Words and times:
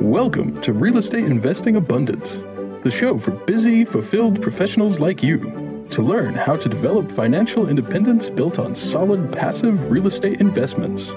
Welcome 0.00 0.60
to 0.62 0.72
Real 0.72 0.98
Estate 0.98 1.24
Investing 1.24 1.76
Abundance, 1.76 2.36
the 2.84 2.90
show 2.90 3.18
for 3.18 3.32
busy, 3.32 3.84
fulfilled 3.84 4.40
professionals 4.40 5.00
like 5.00 5.22
you 5.22 5.86
to 5.90 6.02
learn 6.02 6.34
how 6.34 6.56
to 6.56 6.68
develop 6.68 7.10
financial 7.10 7.68
independence 7.68 8.28
built 8.28 8.58
on 8.58 8.74
solid 8.74 9.32
passive 9.32 9.90
real 9.90 10.06
estate 10.06 10.40
investments. 10.40 11.10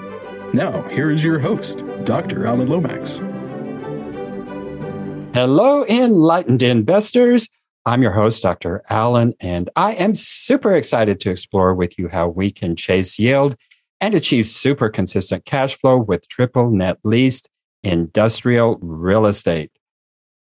Now, 0.52 0.82
here 0.88 1.10
is 1.10 1.22
your 1.22 1.38
host, 1.38 1.84
Dr. 2.04 2.46
Alan 2.46 2.68
Lomax. 2.68 3.16
Hello, 5.34 5.84
enlightened 5.86 6.62
investors. 6.62 7.48
I'm 7.86 8.02
your 8.02 8.12
host, 8.12 8.42
Dr. 8.42 8.82
Alan, 8.90 9.34
and 9.40 9.70
I 9.76 9.92
am 9.92 10.14
super 10.14 10.74
excited 10.74 11.20
to 11.20 11.30
explore 11.30 11.74
with 11.74 11.98
you 11.98 12.08
how 12.08 12.28
we 12.28 12.50
can 12.50 12.76
chase 12.76 13.18
yield 13.18 13.56
and 14.00 14.14
achieve 14.14 14.46
super 14.46 14.88
consistent 14.88 15.44
cash 15.44 15.76
flow 15.76 15.98
with 15.98 16.28
triple 16.28 16.70
net 16.70 16.98
leased 17.04 17.48
industrial 17.82 18.78
real 18.80 19.26
estate. 19.26 19.70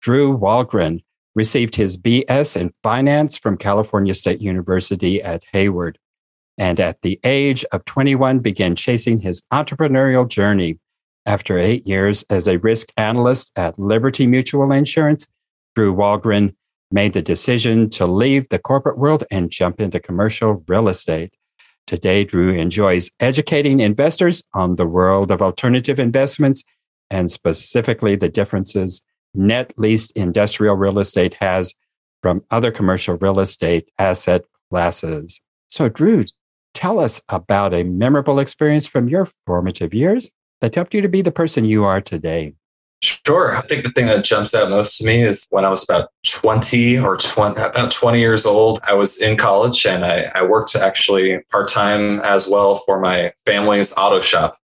Drew 0.00 0.36
Walgren 0.36 1.00
received 1.34 1.76
his 1.76 1.96
BS 1.96 2.58
in 2.60 2.72
finance 2.82 3.38
from 3.38 3.56
California 3.56 4.14
State 4.14 4.40
University 4.40 5.22
at 5.22 5.44
Hayward, 5.52 5.98
and 6.58 6.80
at 6.80 7.02
the 7.02 7.20
age 7.24 7.64
of 7.72 7.84
21 7.84 8.40
began 8.40 8.74
chasing 8.74 9.20
his 9.20 9.42
entrepreneurial 9.52 10.28
journey. 10.28 10.78
After 11.26 11.58
eight 11.58 11.86
years 11.86 12.24
as 12.30 12.48
a 12.48 12.58
risk 12.58 12.88
analyst 12.96 13.52
at 13.54 13.78
Liberty 13.78 14.26
Mutual 14.26 14.72
Insurance, 14.72 15.26
Drew 15.74 15.94
Walgren 15.94 16.54
made 16.90 17.12
the 17.12 17.22
decision 17.22 17.88
to 17.90 18.06
leave 18.06 18.48
the 18.48 18.58
corporate 18.58 18.98
world 18.98 19.24
and 19.30 19.50
jump 19.50 19.80
into 19.80 20.00
commercial 20.00 20.64
real 20.66 20.88
estate. 20.88 21.36
Today, 21.90 22.22
Drew 22.22 22.50
enjoys 22.50 23.10
educating 23.18 23.80
investors 23.80 24.44
on 24.54 24.76
the 24.76 24.86
world 24.86 25.32
of 25.32 25.42
alternative 25.42 25.98
investments 25.98 26.62
and 27.10 27.28
specifically 27.28 28.14
the 28.14 28.28
differences 28.28 29.02
net 29.34 29.74
leased 29.76 30.12
industrial 30.12 30.76
real 30.76 31.00
estate 31.00 31.34
has 31.40 31.74
from 32.22 32.44
other 32.52 32.70
commercial 32.70 33.16
real 33.16 33.40
estate 33.40 33.90
asset 33.98 34.42
classes. 34.70 35.40
So, 35.66 35.88
Drew, 35.88 36.22
tell 36.74 37.00
us 37.00 37.20
about 37.28 37.74
a 37.74 37.82
memorable 37.82 38.38
experience 38.38 38.86
from 38.86 39.08
your 39.08 39.26
formative 39.44 39.92
years 39.92 40.30
that 40.60 40.76
helped 40.76 40.94
you 40.94 41.00
to 41.00 41.08
be 41.08 41.22
the 41.22 41.32
person 41.32 41.64
you 41.64 41.82
are 41.82 42.00
today. 42.00 42.54
Sure. 43.02 43.56
I 43.56 43.62
think 43.62 43.84
the 43.84 43.90
thing 43.90 44.06
that 44.06 44.24
jumps 44.24 44.54
out 44.54 44.68
most 44.68 44.98
to 44.98 45.04
me 45.04 45.22
is 45.22 45.46
when 45.50 45.64
I 45.64 45.70
was 45.70 45.82
about 45.84 46.10
20 46.26 46.98
or 46.98 47.16
20, 47.16 47.60
about 47.60 47.90
20 47.90 48.20
years 48.20 48.44
old, 48.44 48.78
I 48.82 48.92
was 48.92 49.22
in 49.22 49.38
college 49.38 49.86
and 49.86 50.04
I, 50.04 50.30
I 50.34 50.42
worked 50.42 50.76
actually 50.76 51.40
part 51.50 51.68
time 51.68 52.20
as 52.20 52.46
well 52.46 52.76
for 52.76 53.00
my 53.00 53.32
family's 53.46 53.96
auto 53.96 54.20
shop 54.20 54.60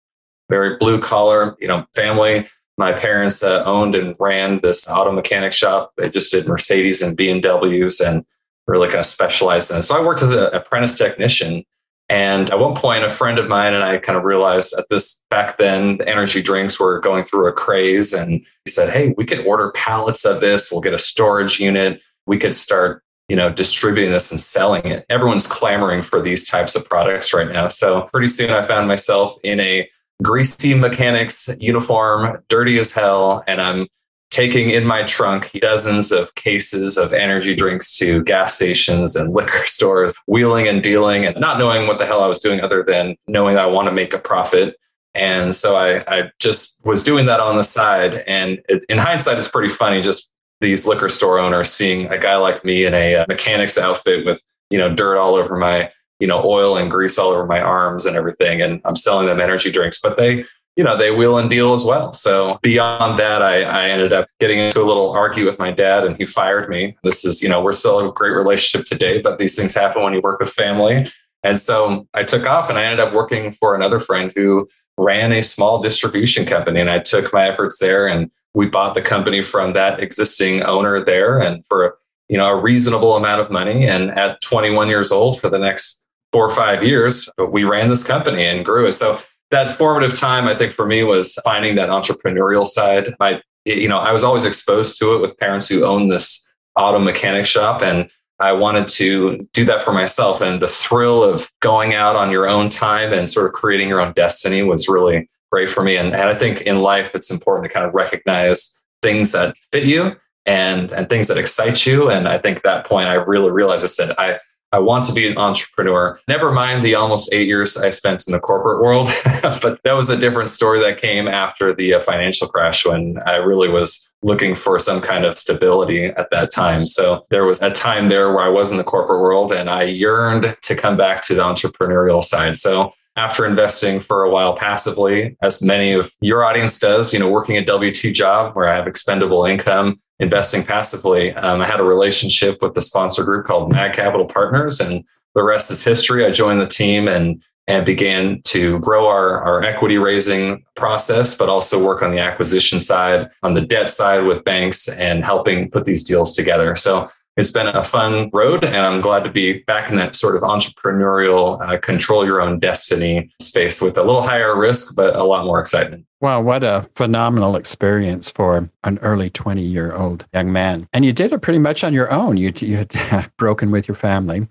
very 0.48 0.76
blue 0.76 1.00
collar, 1.00 1.56
you 1.58 1.68
know, 1.68 1.86
family. 1.94 2.46
My 2.78 2.92
parents 2.92 3.42
uh, 3.42 3.62
owned 3.64 3.94
and 3.94 4.14
ran 4.20 4.60
this 4.60 4.86
auto 4.88 5.10
mechanic 5.12 5.52
shop. 5.52 5.92
They 5.96 6.10
just 6.10 6.30
did 6.30 6.46
Mercedes 6.46 7.02
and 7.02 7.16
BMWs 7.16 8.06
and 8.06 8.24
really 8.66 8.88
kind 8.88 9.00
of 9.00 9.06
specialized 9.06 9.70
in 9.70 9.78
it. 9.78 9.82
So 9.82 9.96
I 9.96 10.04
worked 10.04 10.22
as 10.22 10.30
an 10.30 10.44
apprentice 10.52 10.98
technician. 10.98 11.64
And 12.08 12.50
at 12.50 12.58
one 12.58 12.74
point, 12.74 13.04
a 13.04 13.10
friend 13.10 13.38
of 13.38 13.48
mine 13.48 13.74
and 13.74 13.82
I 13.82 13.98
kind 13.98 14.16
of 14.16 14.24
realized 14.24 14.74
at 14.78 14.88
this 14.90 15.24
back 15.28 15.58
then, 15.58 15.98
the 15.98 16.08
energy 16.08 16.40
drinks 16.40 16.78
were 16.78 17.00
going 17.00 17.24
through 17.24 17.48
a 17.48 17.52
craze. 17.52 18.12
And 18.12 18.30
he 18.30 18.70
said, 18.70 18.90
Hey, 18.90 19.12
we 19.16 19.24
could 19.24 19.44
order 19.46 19.72
pallets 19.72 20.24
of 20.24 20.40
this. 20.40 20.70
We'll 20.70 20.80
get 20.80 20.94
a 20.94 20.98
storage 20.98 21.58
unit. 21.58 22.00
We 22.26 22.38
could 22.38 22.54
start 22.54 23.02
you 23.28 23.34
know 23.34 23.50
distributing 23.50 24.12
this 24.12 24.30
and 24.30 24.40
selling 24.40 24.86
it 24.86 25.04
everyone's 25.10 25.48
clamoring 25.48 26.00
for 26.00 26.22
these 26.22 26.46
types 26.48 26.76
of 26.76 26.88
products 26.88 27.34
right 27.34 27.50
now 27.50 27.66
so 27.66 28.02
pretty 28.12 28.28
soon 28.28 28.50
i 28.50 28.62
found 28.62 28.86
myself 28.86 29.34
in 29.42 29.58
a 29.58 29.88
greasy 30.22 30.74
mechanics 30.74 31.50
uniform, 31.60 32.42
dirty 32.48 32.78
as 32.78 32.92
hell, 32.92 33.44
and 33.46 33.60
I'm 33.60 33.86
taking 34.30 34.70
in 34.70 34.84
my 34.84 35.02
trunk 35.04 35.50
dozens 35.60 36.12
of 36.12 36.34
cases 36.34 36.98
of 36.98 37.12
energy 37.12 37.54
drinks 37.54 37.96
to 37.98 38.22
gas 38.24 38.54
stations 38.54 39.16
and 39.16 39.32
liquor 39.34 39.66
stores, 39.66 40.14
wheeling 40.26 40.68
and 40.68 40.82
dealing, 40.82 41.24
and 41.24 41.38
not 41.38 41.58
knowing 41.58 41.86
what 41.86 41.98
the 41.98 42.06
hell 42.06 42.22
I 42.22 42.26
was 42.26 42.38
doing 42.38 42.60
other 42.60 42.82
than 42.82 43.16
knowing 43.26 43.56
I 43.56 43.66
want 43.66 43.88
to 43.88 43.94
make 43.94 44.14
a 44.14 44.18
profit. 44.18 44.76
And 45.14 45.54
so 45.54 45.76
I, 45.76 46.04
I 46.06 46.30
just 46.38 46.78
was 46.84 47.02
doing 47.02 47.26
that 47.26 47.40
on 47.40 47.56
the 47.56 47.64
side. 47.64 48.22
And 48.26 48.60
it, 48.68 48.84
in 48.88 48.98
hindsight, 48.98 49.38
it's 49.38 49.48
pretty 49.48 49.72
funny 49.72 50.02
just 50.02 50.30
these 50.60 50.86
liquor 50.86 51.08
store 51.08 51.38
owners 51.38 51.70
seeing 51.70 52.06
a 52.06 52.18
guy 52.18 52.36
like 52.36 52.64
me 52.64 52.84
in 52.84 52.94
a 52.94 53.16
uh, 53.16 53.26
mechanic's 53.28 53.78
outfit 53.78 54.24
with 54.24 54.42
you 54.70 54.78
know 54.78 54.94
dirt 54.94 55.18
all 55.18 55.34
over 55.34 55.56
my 55.56 55.90
you 56.18 56.26
know, 56.26 56.42
oil 56.44 56.76
and 56.76 56.90
grease 56.90 57.18
all 57.18 57.30
over 57.30 57.46
my 57.46 57.60
arms 57.60 58.06
and 58.06 58.16
everything. 58.16 58.62
And 58.62 58.80
I'm 58.84 58.96
selling 58.96 59.26
them 59.26 59.40
energy 59.40 59.70
drinks, 59.70 60.00
but 60.00 60.16
they, 60.16 60.44
you 60.76 60.84
know, 60.84 60.96
they 60.96 61.10
wheel 61.10 61.38
and 61.38 61.48
deal 61.48 61.72
as 61.72 61.84
well. 61.84 62.12
So 62.12 62.58
beyond 62.62 63.18
that, 63.18 63.42
I, 63.42 63.62
I 63.62 63.88
ended 63.88 64.12
up 64.12 64.28
getting 64.38 64.58
into 64.58 64.82
a 64.82 64.84
little 64.84 65.10
argue 65.10 65.46
with 65.46 65.58
my 65.58 65.70
dad 65.70 66.04
and 66.04 66.16
he 66.16 66.26
fired 66.26 66.68
me. 66.68 66.96
This 67.02 67.24
is, 67.24 67.42
you 67.42 67.48
know, 67.48 67.62
we're 67.62 67.72
still 67.72 67.98
in 68.00 68.06
a 68.06 68.12
great 68.12 68.32
relationship 68.32 68.86
today, 68.86 69.22
but 69.22 69.38
these 69.38 69.56
things 69.56 69.74
happen 69.74 70.02
when 70.02 70.12
you 70.12 70.20
work 70.20 70.38
with 70.38 70.50
family. 70.50 71.10
And 71.42 71.58
so 71.58 72.06
I 72.12 72.24
took 72.24 72.46
off 72.46 72.68
and 72.68 72.78
I 72.78 72.84
ended 72.84 73.00
up 73.00 73.14
working 73.14 73.52
for 73.52 73.74
another 73.74 73.98
friend 73.98 74.32
who 74.36 74.68
ran 74.98 75.32
a 75.32 75.42
small 75.42 75.80
distribution 75.80 76.44
company. 76.44 76.80
And 76.80 76.90
I 76.90 76.98
took 76.98 77.32
my 77.32 77.48
efforts 77.48 77.78
there 77.78 78.06
and 78.06 78.30
we 78.54 78.66
bought 78.66 78.94
the 78.94 79.02
company 79.02 79.42
from 79.42 79.72
that 79.74 80.00
existing 80.00 80.62
owner 80.62 81.02
there 81.02 81.38
and 81.38 81.64
for 81.66 81.98
you 82.28 82.38
know 82.38 82.48
a 82.48 82.60
reasonable 82.60 83.14
amount 83.14 83.40
of 83.40 83.50
money 83.50 83.86
and 83.86 84.10
at 84.18 84.40
21 84.40 84.88
years 84.88 85.12
old 85.12 85.38
for 85.38 85.48
the 85.50 85.58
next 85.58 86.02
four 86.32 86.44
or 86.44 86.54
five 86.54 86.82
years, 86.82 87.30
we 87.50 87.64
ran 87.64 87.88
this 87.88 88.06
company 88.06 88.44
and 88.44 88.64
grew 88.64 88.86
it. 88.86 88.92
So 88.92 89.18
that 89.50 89.70
formative 89.70 90.18
time, 90.18 90.46
I 90.46 90.56
think 90.56 90.72
for 90.72 90.86
me 90.86 91.02
was 91.02 91.38
finding 91.44 91.76
that 91.76 91.88
entrepreneurial 91.88 92.66
side. 92.66 93.14
I, 93.20 93.40
you 93.64 93.88
know, 93.88 93.98
I 93.98 94.12
was 94.12 94.24
always 94.24 94.44
exposed 94.44 94.98
to 94.98 95.14
it 95.14 95.20
with 95.20 95.38
parents 95.38 95.68
who 95.68 95.84
owned 95.84 96.10
this 96.10 96.46
auto 96.76 96.98
mechanic 96.98 97.46
shop 97.46 97.82
and 97.82 98.10
I 98.38 98.52
wanted 98.52 98.86
to 98.88 99.48
do 99.52 99.64
that 99.64 99.82
for 99.82 99.92
myself. 99.92 100.40
And 100.40 100.60
the 100.60 100.68
thrill 100.68 101.24
of 101.24 101.50
going 101.60 101.94
out 101.94 102.16
on 102.16 102.30
your 102.30 102.48
own 102.48 102.68
time 102.68 103.12
and 103.12 103.30
sort 103.30 103.46
of 103.46 103.52
creating 103.52 103.88
your 103.88 104.00
own 104.00 104.12
destiny 104.12 104.62
was 104.62 104.88
really 104.88 105.28
great 105.50 105.70
for 105.70 105.82
me. 105.82 105.96
And, 105.96 106.14
and 106.14 106.28
I 106.28 106.34
think 106.34 106.62
in 106.62 106.82
life, 106.82 107.14
it's 107.14 107.30
important 107.30 107.70
to 107.70 107.72
kind 107.72 107.86
of 107.86 107.94
recognize 107.94 108.78
things 109.02 109.32
that 109.32 109.56
fit 109.72 109.84
you 109.84 110.16
and, 110.44 110.92
and 110.92 111.08
things 111.08 111.28
that 111.28 111.38
excite 111.38 111.86
you. 111.86 112.10
And 112.10 112.28
I 112.28 112.36
think 112.36 112.62
that 112.62 112.84
point 112.84 113.08
I 113.08 113.14
really 113.14 113.50
realized 113.50 113.84
I 113.84 113.88
said, 113.88 114.14
I, 114.18 114.38
I 114.76 114.78
want 114.78 115.04
to 115.04 115.14
be 115.14 115.26
an 115.26 115.38
entrepreneur. 115.38 116.20
Never 116.28 116.52
mind 116.52 116.84
the 116.84 116.96
almost 116.96 117.32
eight 117.32 117.46
years 117.46 117.78
I 117.78 117.88
spent 117.88 118.26
in 118.26 118.32
the 118.32 118.38
corporate 118.38 118.82
world, 118.82 119.08
but 119.62 119.82
that 119.84 119.94
was 119.94 120.10
a 120.10 120.18
different 120.18 120.50
story 120.50 120.80
that 120.80 121.00
came 121.00 121.28
after 121.28 121.72
the 121.72 121.94
uh, 121.94 122.00
financial 122.00 122.46
crash 122.46 122.84
when 122.84 123.16
I 123.24 123.36
really 123.36 123.70
was 123.70 124.06
looking 124.20 124.54
for 124.54 124.78
some 124.78 125.00
kind 125.00 125.24
of 125.24 125.38
stability 125.38 126.08
at 126.08 126.28
that 126.30 126.50
time. 126.50 126.84
So 126.84 127.24
there 127.30 127.46
was 127.46 127.62
a 127.62 127.70
time 127.70 128.10
there 128.10 128.34
where 128.34 128.44
I 128.44 128.50
was 128.50 128.70
in 128.70 128.76
the 128.76 128.84
corporate 128.84 129.22
world 129.22 129.50
and 129.50 129.70
I 129.70 129.84
yearned 129.84 130.54
to 130.60 130.76
come 130.76 130.98
back 130.98 131.22
to 131.22 131.34
the 131.34 131.42
entrepreneurial 131.42 132.22
side. 132.22 132.56
So 132.56 132.92
after 133.16 133.46
investing 133.46 133.98
for 133.98 134.24
a 134.24 134.30
while 134.30 134.54
passively, 134.54 135.38
as 135.40 135.62
many 135.62 135.92
of 135.92 136.12
your 136.20 136.44
audience 136.44 136.78
does, 136.78 137.14
you 137.14 137.18
know, 137.18 137.30
working 137.30 137.56
a 137.56 137.64
W 137.64 137.90
2 137.90 138.12
job 138.12 138.54
where 138.54 138.68
I 138.68 138.76
have 138.76 138.86
expendable 138.86 139.46
income, 139.46 139.96
investing 140.18 140.62
passively, 140.62 141.32
um, 141.34 141.60
I 141.60 141.66
had 141.66 141.80
a 141.80 141.84
relationship 141.84 142.62
with 142.62 142.74
the 142.74 142.82
sponsor 142.82 143.24
group 143.24 143.46
called 143.46 143.72
Mag 143.72 143.92
Capital 143.92 144.26
Partners, 144.26 144.80
and 144.80 145.04
the 145.34 145.42
rest 145.42 145.70
is 145.70 145.84
history. 145.84 146.24
I 146.24 146.30
joined 146.30 146.60
the 146.60 146.66
team 146.66 147.08
and 147.08 147.42
and 147.68 147.84
began 147.84 148.40
to 148.42 148.78
grow 148.78 149.08
our, 149.08 149.40
our 149.42 149.62
equity 149.62 149.98
raising 149.98 150.64
process, 150.76 151.36
but 151.36 151.48
also 151.48 151.84
work 151.84 152.00
on 152.00 152.12
the 152.12 152.20
acquisition 152.20 152.78
side, 152.78 153.28
on 153.42 153.54
the 153.54 153.60
debt 153.60 153.90
side 153.90 154.24
with 154.24 154.44
banks 154.44 154.88
and 154.88 155.24
helping 155.24 155.68
put 155.70 155.84
these 155.84 156.04
deals 156.04 156.36
together. 156.36 156.76
So 156.76 157.08
it's 157.36 157.52
been 157.52 157.68
a 157.68 157.82
fun 157.82 158.30
road 158.32 158.64
and 158.64 158.76
i'm 158.76 159.00
glad 159.00 159.24
to 159.24 159.30
be 159.30 159.60
back 159.64 159.90
in 159.90 159.96
that 159.96 160.14
sort 160.14 160.36
of 160.36 160.42
entrepreneurial 160.42 161.60
uh, 161.60 161.78
control 161.78 162.24
your 162.24 162.40
own 162.40 162.58
destiny 162.58 163.30
space 163.40 163.80
with 163.80 163.98
a 163.98 164.02
little 164.02 164.22
higher 164.22 164.58
risk 164.58 164.94
but 164.96 165.14
a 165.16 165.24
lot 165.24 165.44
more 165.44 165.60
excitement. 165.60 166.06
Wow 166.20 166.40
what 166.40 166.64
a 166.64 166.88
phenomenal 166.94 167.56
experience 167.56 168.30
for 168.30 168.68
an 168.84 168.98
early 168.98 169.30
20 169.30 169.62
year 169.62 169.92
old 169.92 170.26
young 170.32 170.52
man. 170.52 170.88
And 170.92 171.04
you 171.04 171.12
did 171.12 171.32
it 171.32 171.42
pretty 171.42 171.58
much 171.58 171.84
on 171.84 171.92
your 171.92 172.10
own. 172.10 172.36
You, 172.36 172.52
you 172.56 172.76
had 172.76 173.30
broken 173.36 173.70
with 173.70 173.86
your 173.88 173.94
family 173.94 174.48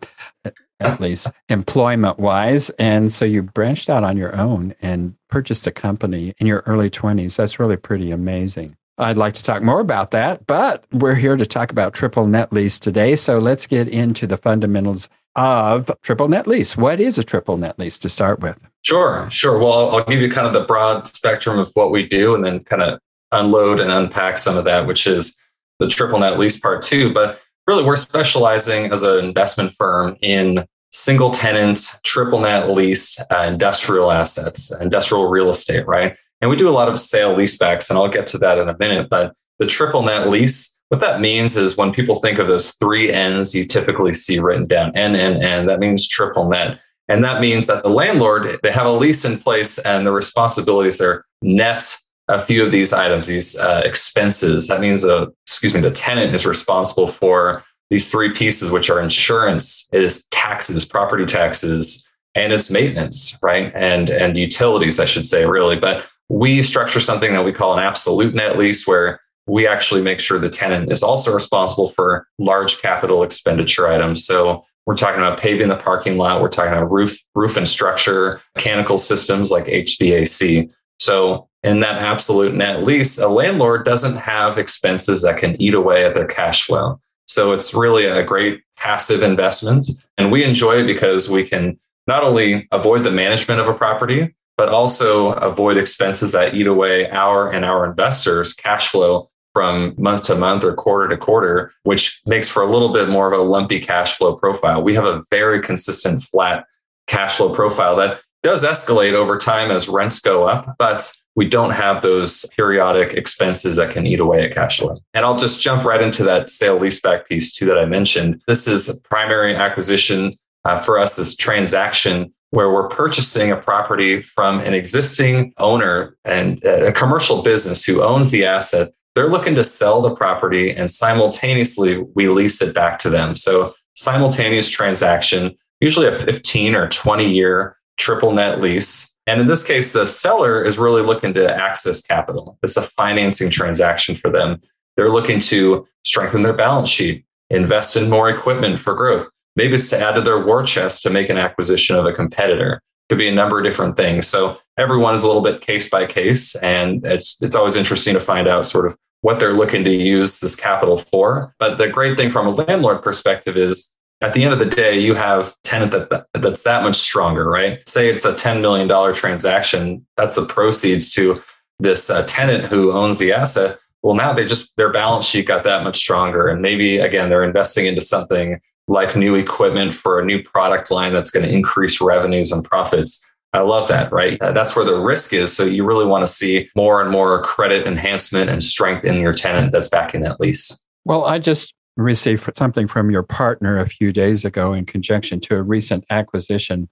at 0.80 1.00
least 1.00 1.32
employment 1.50 2.20
wise 2.20 2.70
and 2.72 3.12
so 3.12 3.26
you 3.26 3.42
branched 3.42 3.90
out 3.90 4.04
on 4.04 4.18
your 4.18 4.36
own 4.36 4.76
and 4.82 5.16
purchased 5.30 5.66
a 5.68 5.72
company 5.72 6.34
in 6.38 6.48
your 6.48 6.64
early 6.66 6.90
20s 6.90 7.38
that's 7.38 7.60
really 7.60 7.78
pretty 7.78 8.12
amazing 8.12 8.76
I'd 8.98 9.18
like 9.18 9.34
to 9.34 9.44
talk 9.44 9.62
more 9.62 9.82
about 9.82 10.12
that, 10.12 10.48
but 10.48 10.86
we're 10.92 11.16
here 11.16 11.36
to 11.36 11.46
talk 11.46 11.72
about 11.72 11.94
triple 11.94 12.28
net 12.28 12.54
lease 12.54 12.80
today. 12.80 13.16
So 13.16 13.40
let's 13.40 13.68
get 13.68 13.90
into 13.90 14.26
the 14.26 14.38
fundamentals 14.38 15.10
of 15.36 15.92
triple 16.02 16.30
net 16.30 16.48
lease. 16.48 16.78
What 16.78 17.02
is 17.02 17.18
a 17.18 17.24
triple 17.24 17.58
net 17.58 17.78
lease 17.78 18.00
to 18.00 18.10
start 18.10 18.40
with? 18.40 18.58
Sure, 18.84 19.28
sure. 19.30 19.60
Well, 19.60 19.94
I'll 19.94 20.06
give 20.06 20.22
you 20.22 20.30
kind 20.30 20.48
of 20.48 20.54
the 20.54 20.64
broad 20.64 21.08
spectrum 21.08 21.60
of 21.60 21.70
what 21.74 21.92
we 21.92 22.08
do 22.08 22.36
and 22.36 22.46
then 22.46 22.64
kind 22.64 22.82
of 22.82 23.00
unload 23.34 23.82
and 23.82 23.92
unpack 23.92 24.38
some 24.38 24.58
of 24.58 24.64
that, 24.64 24.88
which 24.88 25.08
is 25.08 25.38
the 25.80 25.90
triple 25.90 26.20
net 26.20 26.40
lease 26.40 26.58
part 26.58 26.82
two. 26.82 27.14
But 27.14 27.42
really, 27.68 27.84
we're 27.84 27.98
specializing 27.98 28.92
as 28.94 29.04
an 29.04 29.26
investment 29.26 29.74
firm 29.74 30.16
in 30.22 30.66
single 30.94 31.32
tenant, 31.32 31.96
triple 32.04 32.40
net 32.40 32.70
leased 32.70 33.20
uh, 33.30 33.44
industrial 33.44 34.12
assets, 34.12 34.74
industrial 34.80 35.28
real 35.28 35.50
estate, 35.50 35.86
right? 35.86 36.18
And 36.42 36.50
we 36.50 36.58
do 36.58 36.70
a 36.70 36.72
lot 36.72 36.90
of 36.90 37.00
sale 37.00 37.36
leasebacks, 37.36 37.90
and 37.90 37.98
I'll 37.98 38.08
get 38.08 38.28
to 38.28 38.38
that 38.40 38.58
in 38.58 38.70
a 38.70 38.78
minute. 38.78 39.10
But 39.10 39.34
the 39.60 39.68
triple 39.68 40.04
net 40.04 40.30
lease, 40.30 40.78
what 40.90 41.00
that 41.02 41.22
means 41.22 41.58
is 41.58 41.78
when 41.78 41.94
people 41.94 42.16
think 42.16 42.40
of 42.40 42.48
those 42.48 42.74
three 42.74 43.12
N's, 43.12 43.56
you 43.56 43.66
typically 43.66 44.14
see 44.14 44.40
written 44.40 44.68
down 44.68 44.96
N, 44.96 45.16
N, 45.16 45.42
N, 45.42 45.66
that 45.68 45.80
means 45.80 46.08
triple 46.08 46.48
net. 46.48 46.80
And 47.08 47.24
that 47.24 47.40
means 47.40 47.68
that 47.68 47.84
the 47.84 47.90
landlord, 47.90 48.60
they 48.64 48.72
have 48.72 48.88
a 48.88 48.92
lease 48.92 49.26
in 49.26 49.38
place 49.38 49.78
and 49.80 50.06
the 50.06 50.12
responsibilities 50.12 51.00
are 51.02 51.26
net 51.42 51.98
a 52.28 52.40
few 52.40 52.64
of 52.64 52.72
these 52.72 52.92
items, 52.92 53.28
these 53.28 53.58
uh, 53.58 53.82
expenses. 53.86 54.68
That 54.68 54.82
means, 54.82 55.06
uh, 55.06 55.28
excuse 55.46 55.74
me, 55.74 55.82
the 55.82 55.92
tenant 55.92 56.34
is 56.34 56.46
responsible 56.46 57.08
for 57.08 57.64
these 57.90 58.10
three 58.10 58.34
pieces, 58.34 58.72
which 58.72 58.90
are 58.90 59.00
insurance, 59.00 59.88
it 59.92 60.02
is 60.02 60.26
taxes, 60.32 60.86
property 60.86 61.26
taxes, 61.26 62.08
and 62.34 62.52
it's 62.52 62.72
maintenance, 62.72 63.38
right? 63.44 63.72
And 63.76 64.10
and 64.10 64.38
utilities, 64.38 65.00
I 65.00 65.06
should 65.06 65.26
say, 65.26 65.46
really. 65.46 65.78
But 65.78 66.10
we 66.30 66.64
structure 66.64 67.00
something 67.00 67.34
that 67.34 67.46
we 67.46 67.54
call 67.54 67.74
an 67.74 67.84
absolute 67.84 68.34
net 68.34 68.58
lease, 68.58 68.88
where 68.88 69.20
we 69.48 69.68
actually 69.68 70.02
make 70.02 70.20
sure 70.20 70.40
the 70.40 70.50
tenant 70.50 70.92
is 70.92 71.04
also 71.04 71.34
responsible 71.34 71.88
for 71.88 72.28
large 72.40 72.82
capital 72.82 73.24
expenditure 73.24 73.88
items. 73.88 74.26
So 74.26 74.64
we're 74.86 74.96
talking 74.96 75.20
about 75.20 75.40
paving 75.40 75.68
the 75.68 75.76
parking 75.76 76.18
lot. 76.18 76.42
We're 76.42 76.50
talking 76.50 76.74
about 76.74 76.92
roof, 76.92 77.18
roof 77.36 77.58
and 77.58 77.68
structure, 77.68 78.42
mechanical 78.56 78.98
systems 78.98 79.52
like 79.52 79.66
HVAC. 79.66 80.72
So 81.00 81.48
in 81.64 81.80
that 81.82 82.02
absolute 82.02 82.56
net 82.56 82.84
lease, 82.84 83.20
a 83.20 83.28
landlord 83.28 83.86
doesn't 83.86 84.16
have 84.16 84.58
expenses 84.58 85.24
that 85.24 85.38
can 85.38 85.60
eat 85.62 85.74
away 85.74 86.06
at 86.06 86.16
their 86.16 86.28
cash 86.28 86.66
flow. 86.66 87.00
So 87.28 87.52
it's 87.52 87.74
really 87.74 88.06
a 88.06 88.24
great 88.24 88.62
passive 88.78 89.24
investment. 89.24 89.88
And 90.18 90.32
we 90.32 90.44
enjoy 90.44 90.82
it 90.82 90.86
because 90.86 91.30
we 91.30 91.44
can 91.44 91.78
not 92.08 92.24
only 92.24 92.68
avoid 92.72 93.04
the 93.04 93.12
management 93.12 93.60
of 93.60 93.68
a 93.68 93.74
property, 93.74 94.36
but 94.58 94.70
also 94.70 95.32
avoid 95.34 95.78
expenses 95.78 96.32
that 96.32 96.56
eat 96.56 96.68
away 96.68 97.10
our 97.10 97.52
and 97.52 97.66
our 97.66 97.86
investors' 97.86 98.54
cash 98.54 98.90
flow 98.90 99.30
from 99.54 99.96
month 99.98 100.24
to 100.24 100.36
month 100.36 100.66
or 100.66 100.74
quarter 100.74 101.08
to 101.08 101.18
quarter, 101.18 101.72
which 101.84 102.22
makes 102.26 102.50
for 102.50 102.62
a 102.62 102.70
little 102.70 102.92
bit 102.92 103.08
more 103.08 103.32
of 103.32 103.40
a 103.40 103.42
lumpy 103.42 103.80
cash 103.80 104.18
flow 104.18 104.36
profile. 104.36 104.84
We 104.84 104.94
have 104.96 105.06
a 105.06 105.24
very 105.30 105.62
consistent 105.62 106.22
flat 106.22 106.66
cash 107.08 107.38
flow 107.38 107.54
profile 107.54 107.96
that 107.96 108.20
does 108.44 108.66
escalate 108.66 109.14
over 109.14 109.38
time 109.38 109.72
as 109.72 109.88
rents 109.90 110.20
go 110.20 110.46
up, 110.46 110.76
but 110.78 111.10
we 111.36 111.48
don't 111.48 111.72
have 111.72 112.02
those 112.02 112.46
periodic 112.56 113.14
expenses 113.14 113.78
that 113.78 113.92
can 113.92 114.06
eat 114.06 114.20
away 114.20 114.44
at 114.44 114.54
cash 114.54 114.80
flow. 114.80 115.00
And 115.14 115.26
I'll 115.26 115.38
just 115.38 115.62
jump 115.62 115.84
right 115.86 116.02
into 116.02 116.24
that 116.26 116.50
sale 116.50 116.80
leaseback 116.80 117.26
piece 117.26 117.54
too 117.54 117.66
that 117.66 117.78
I 117.78 117.86
mentioned. 117.86 118.42
This 118.48 118.68
is 118.68 119.02
primary 119.06 119.56
acquisition 119.56 120.38
uh, 120.66 120.78
for 120.78 121.00
us, 121.00 121.16
this 121.16 121.36
transaction 121.36 122.35
where 122.56 122.72
we're 122.72 122.88
purchasing 122.88 123.52
a 123.52 123.58
property 123.58 124.22
from 124.22 124.62
an 124.62 124.74
existing 124.74 125.54
owner 125.58 126.16
and 126.24 126.66
uh, 126.66 126.86
a 126.86 126.92
commercial 126.94 127.42
business 127.42 127.84
who 127.84 128.02
owns 128.02 128.32
the 128.32 128.46
asset. 128.46 128.94
They're 129.14 129.30
looking 129.30 129.56
to 129.56 129.64
sell 129.64 130.02
the 130.02 130.16
property 130.16 130.72
and 130.72 130.90
simultaneously 130.90 132.02
we 132.16 132.30
lease 132.30 132.62
it 132.62 132.74
back 132.74 132.98
to 133.00 133.10
them. 133.10 133.36
So 133.36 133.76
simultaneous 133.96 134.70
transaction, 134.70 135.54
usually 135.82 136.08
a 136.08 136.14
15 136.14 136.76
or 136.76 136.88
20 136.88 137.30
year 137.30 137.76
triple 137.98 138.32
net 138.32 138.62
lease. 138.62 139.14
And 139.28 139.42
in 139.42 139.48
this 139.48 139.66
case, 139.66 139.92
the 139.92 140.08
seller 140.08 140.64
is 140.64 140.78
really 140.78 141.02
looking 141.02 141.34
to 141.34 141.54
access 141.54 142.02
capital. 142.02 142.58
It's 142.64 142.78
a 142.78 142.84
financing 142.84 143.50
transaction 143.50 144.16
for 144.16 144.30
them. 144.30 144.62
They're 144.96 145.12
looking 145.12 145.42
to 145.42 145.86
strengthen 146.04 146.44
their 146.44 146.54
balance 146.54 146.90
sheet, 146.90 147.26
invest 147.50 147.98
in 147.98 148.10
more 148.10 148.30
equipment 148.30 148.80
for 148.80 148.96
growth. 148.96 149.28
Maybe 149.56 149.76
it's 149.76 149.90
to 149.92 150.00
add 150.00 150.16
to 150.16 150.22
their 150.22 150.46
war 150.46 150.64
chest 150.64 151.04
to 151.04 151.10
make 151.10 151.30
an 151.30 151.38
acquisition 151.38 151.96
of 151.96 152.06
a 152.06 152.14
competitor. 152.14 152.82
Could 153.10 153.20
be 153.20 153.28
a 153.28 153.34
number 153.34 153.60
of 153.60 153.66
different 153.66 153.98
things. 153.98 154.28
So 154.28 154.58
everyone 154.78 155.14
is 155.14 155.24
a 155.24 155.28
little 155.28 155.44
bit 155.44 155.62
case 155.62 155.90
by 155.90 156.08
case, 156.08 156.56
and 156.56 157.06
it's 157.06 157.38
it's 157.40 157.56
always 157.56 157.76
interesting 157.76 158.16
to 158.16 158.20
find 158.20 158.48
out 158.48 158.66
sort 158.66 158.88
of 158.88 158.98
what 159.22 159.40
they're 159.40 159.54
looking 159.54 159.84
to 159.84 159.92
use 159.92 160.40
this 160.40 160.56
capital 160.56 160.98
for. 160.98 161.54
But 161.60 161.78
the 161.78 161.88
great 161.88 162.18
thing 162.18 162.30
from 162.30 162.48
a 162.48 162.52
landlord 162.52 163.02
perspective 163.04 163.58
is 163.58 163.96
at 164.22 164.34
the 164.34 164.44
end 164.44 164.54
of 164.54 164.60
the 164.60 164.66
day, 164.66 164.98
you 164.98 165.14
have 165.14 165.54
tenant 165.64 165.92
that 165.92 166.28
that's 166.34 166.64
that 166.64 166.84
much 166.84 166.96
stronger, 166.96 167.50
right? 167.50 167.80
Say 167.88 168.10
it's 168.10 168.26
a 168.26 168.34
$10 168.34 168.62
million 168.62 169.14
transaction. 169.14 170.06
That's 170.16 170.36
the 170.36 170.46
proceeds 170.46 171.12
to 171.14 171.42
this 171.80 172.10
uh, 172.10 172.24
tenant 172.26 172.66
who 172.66 172.92
owns 172.92 173.20
the 173.20 173.34
asset. 173.34 173.78
Well, 174.02 174.16
now 174.16 174.32
they 174.34 174.46
just, 174.46 174.76
their 174.78 174.92
balance 174.92 175.26
sheet 175.26 175.48
got 175.48 175.64
that 175.66 175.84
much 175.84 175.98
stronger. 175.98 176.48
And 176.48 176.62
maybe 176.62 176.98
again, 176.98 177.30
they're 177.30 177.44
investing 177.44 177.88
into 177.88 178.02
something 178.02 178.62
like 178.88 179.16
new 179.16 179.36
equipment 179.36 179.94
for 179.94 180.20
a 180.20 180.26
new 180.26 180.44
product 180.44 180.92
line 180.92 181.14
that's 181.14 181.32
going 181.32 181.46
to 181.46 181.52
increase 181.52 182.00
revenues 182.00 182.52
and 182.52 182.64
profits. 182.64 183.26
I 183.54 183.62
love 183.62 183.88
that, 183.88 184.12
right? 184.12 184.38
That's 184.40 184.76
where 184.76 184.86
the 184.86 185.00
risk 185.00 185.34
is. 185.34 185.56
So 185.56 185.64
you 185.64 185.86
really 185.86 186.06
want 186.06 186.26
to 186.26 186.32
see 186.32 186.70
more 186.76 187.02
and 187.02 187.10
more 187.10 187.42
credit 187.42 187.88
enhancement 187.88 188.50
and 188.50 188.64
strength 188.64 189.06
in 189.06 189.16
your 189.16 189.34
tenant 189.34 189.72
that's 189.72 189.88
backing 189.88 190.22
that 190.22 190.40
lease. 190.40 190.84
Well, 191.06 191.26
I 191.26 191.40
just 191.40 191.74
received 191.98 192.50
something 192.58 192.88
from 192.88 193.10
your 193.10 193.24
partner 193.24 193.80
a 193.80 193.88
few 193.88 194.12
days 194.12 194.44
ago 194.44 194.74
in 194.74 194.86
conjunction 194.86 195.40
to 195.40 195.56
a 195.56 195.64
recent 195.64 196.04
acquisition 196.10 196.90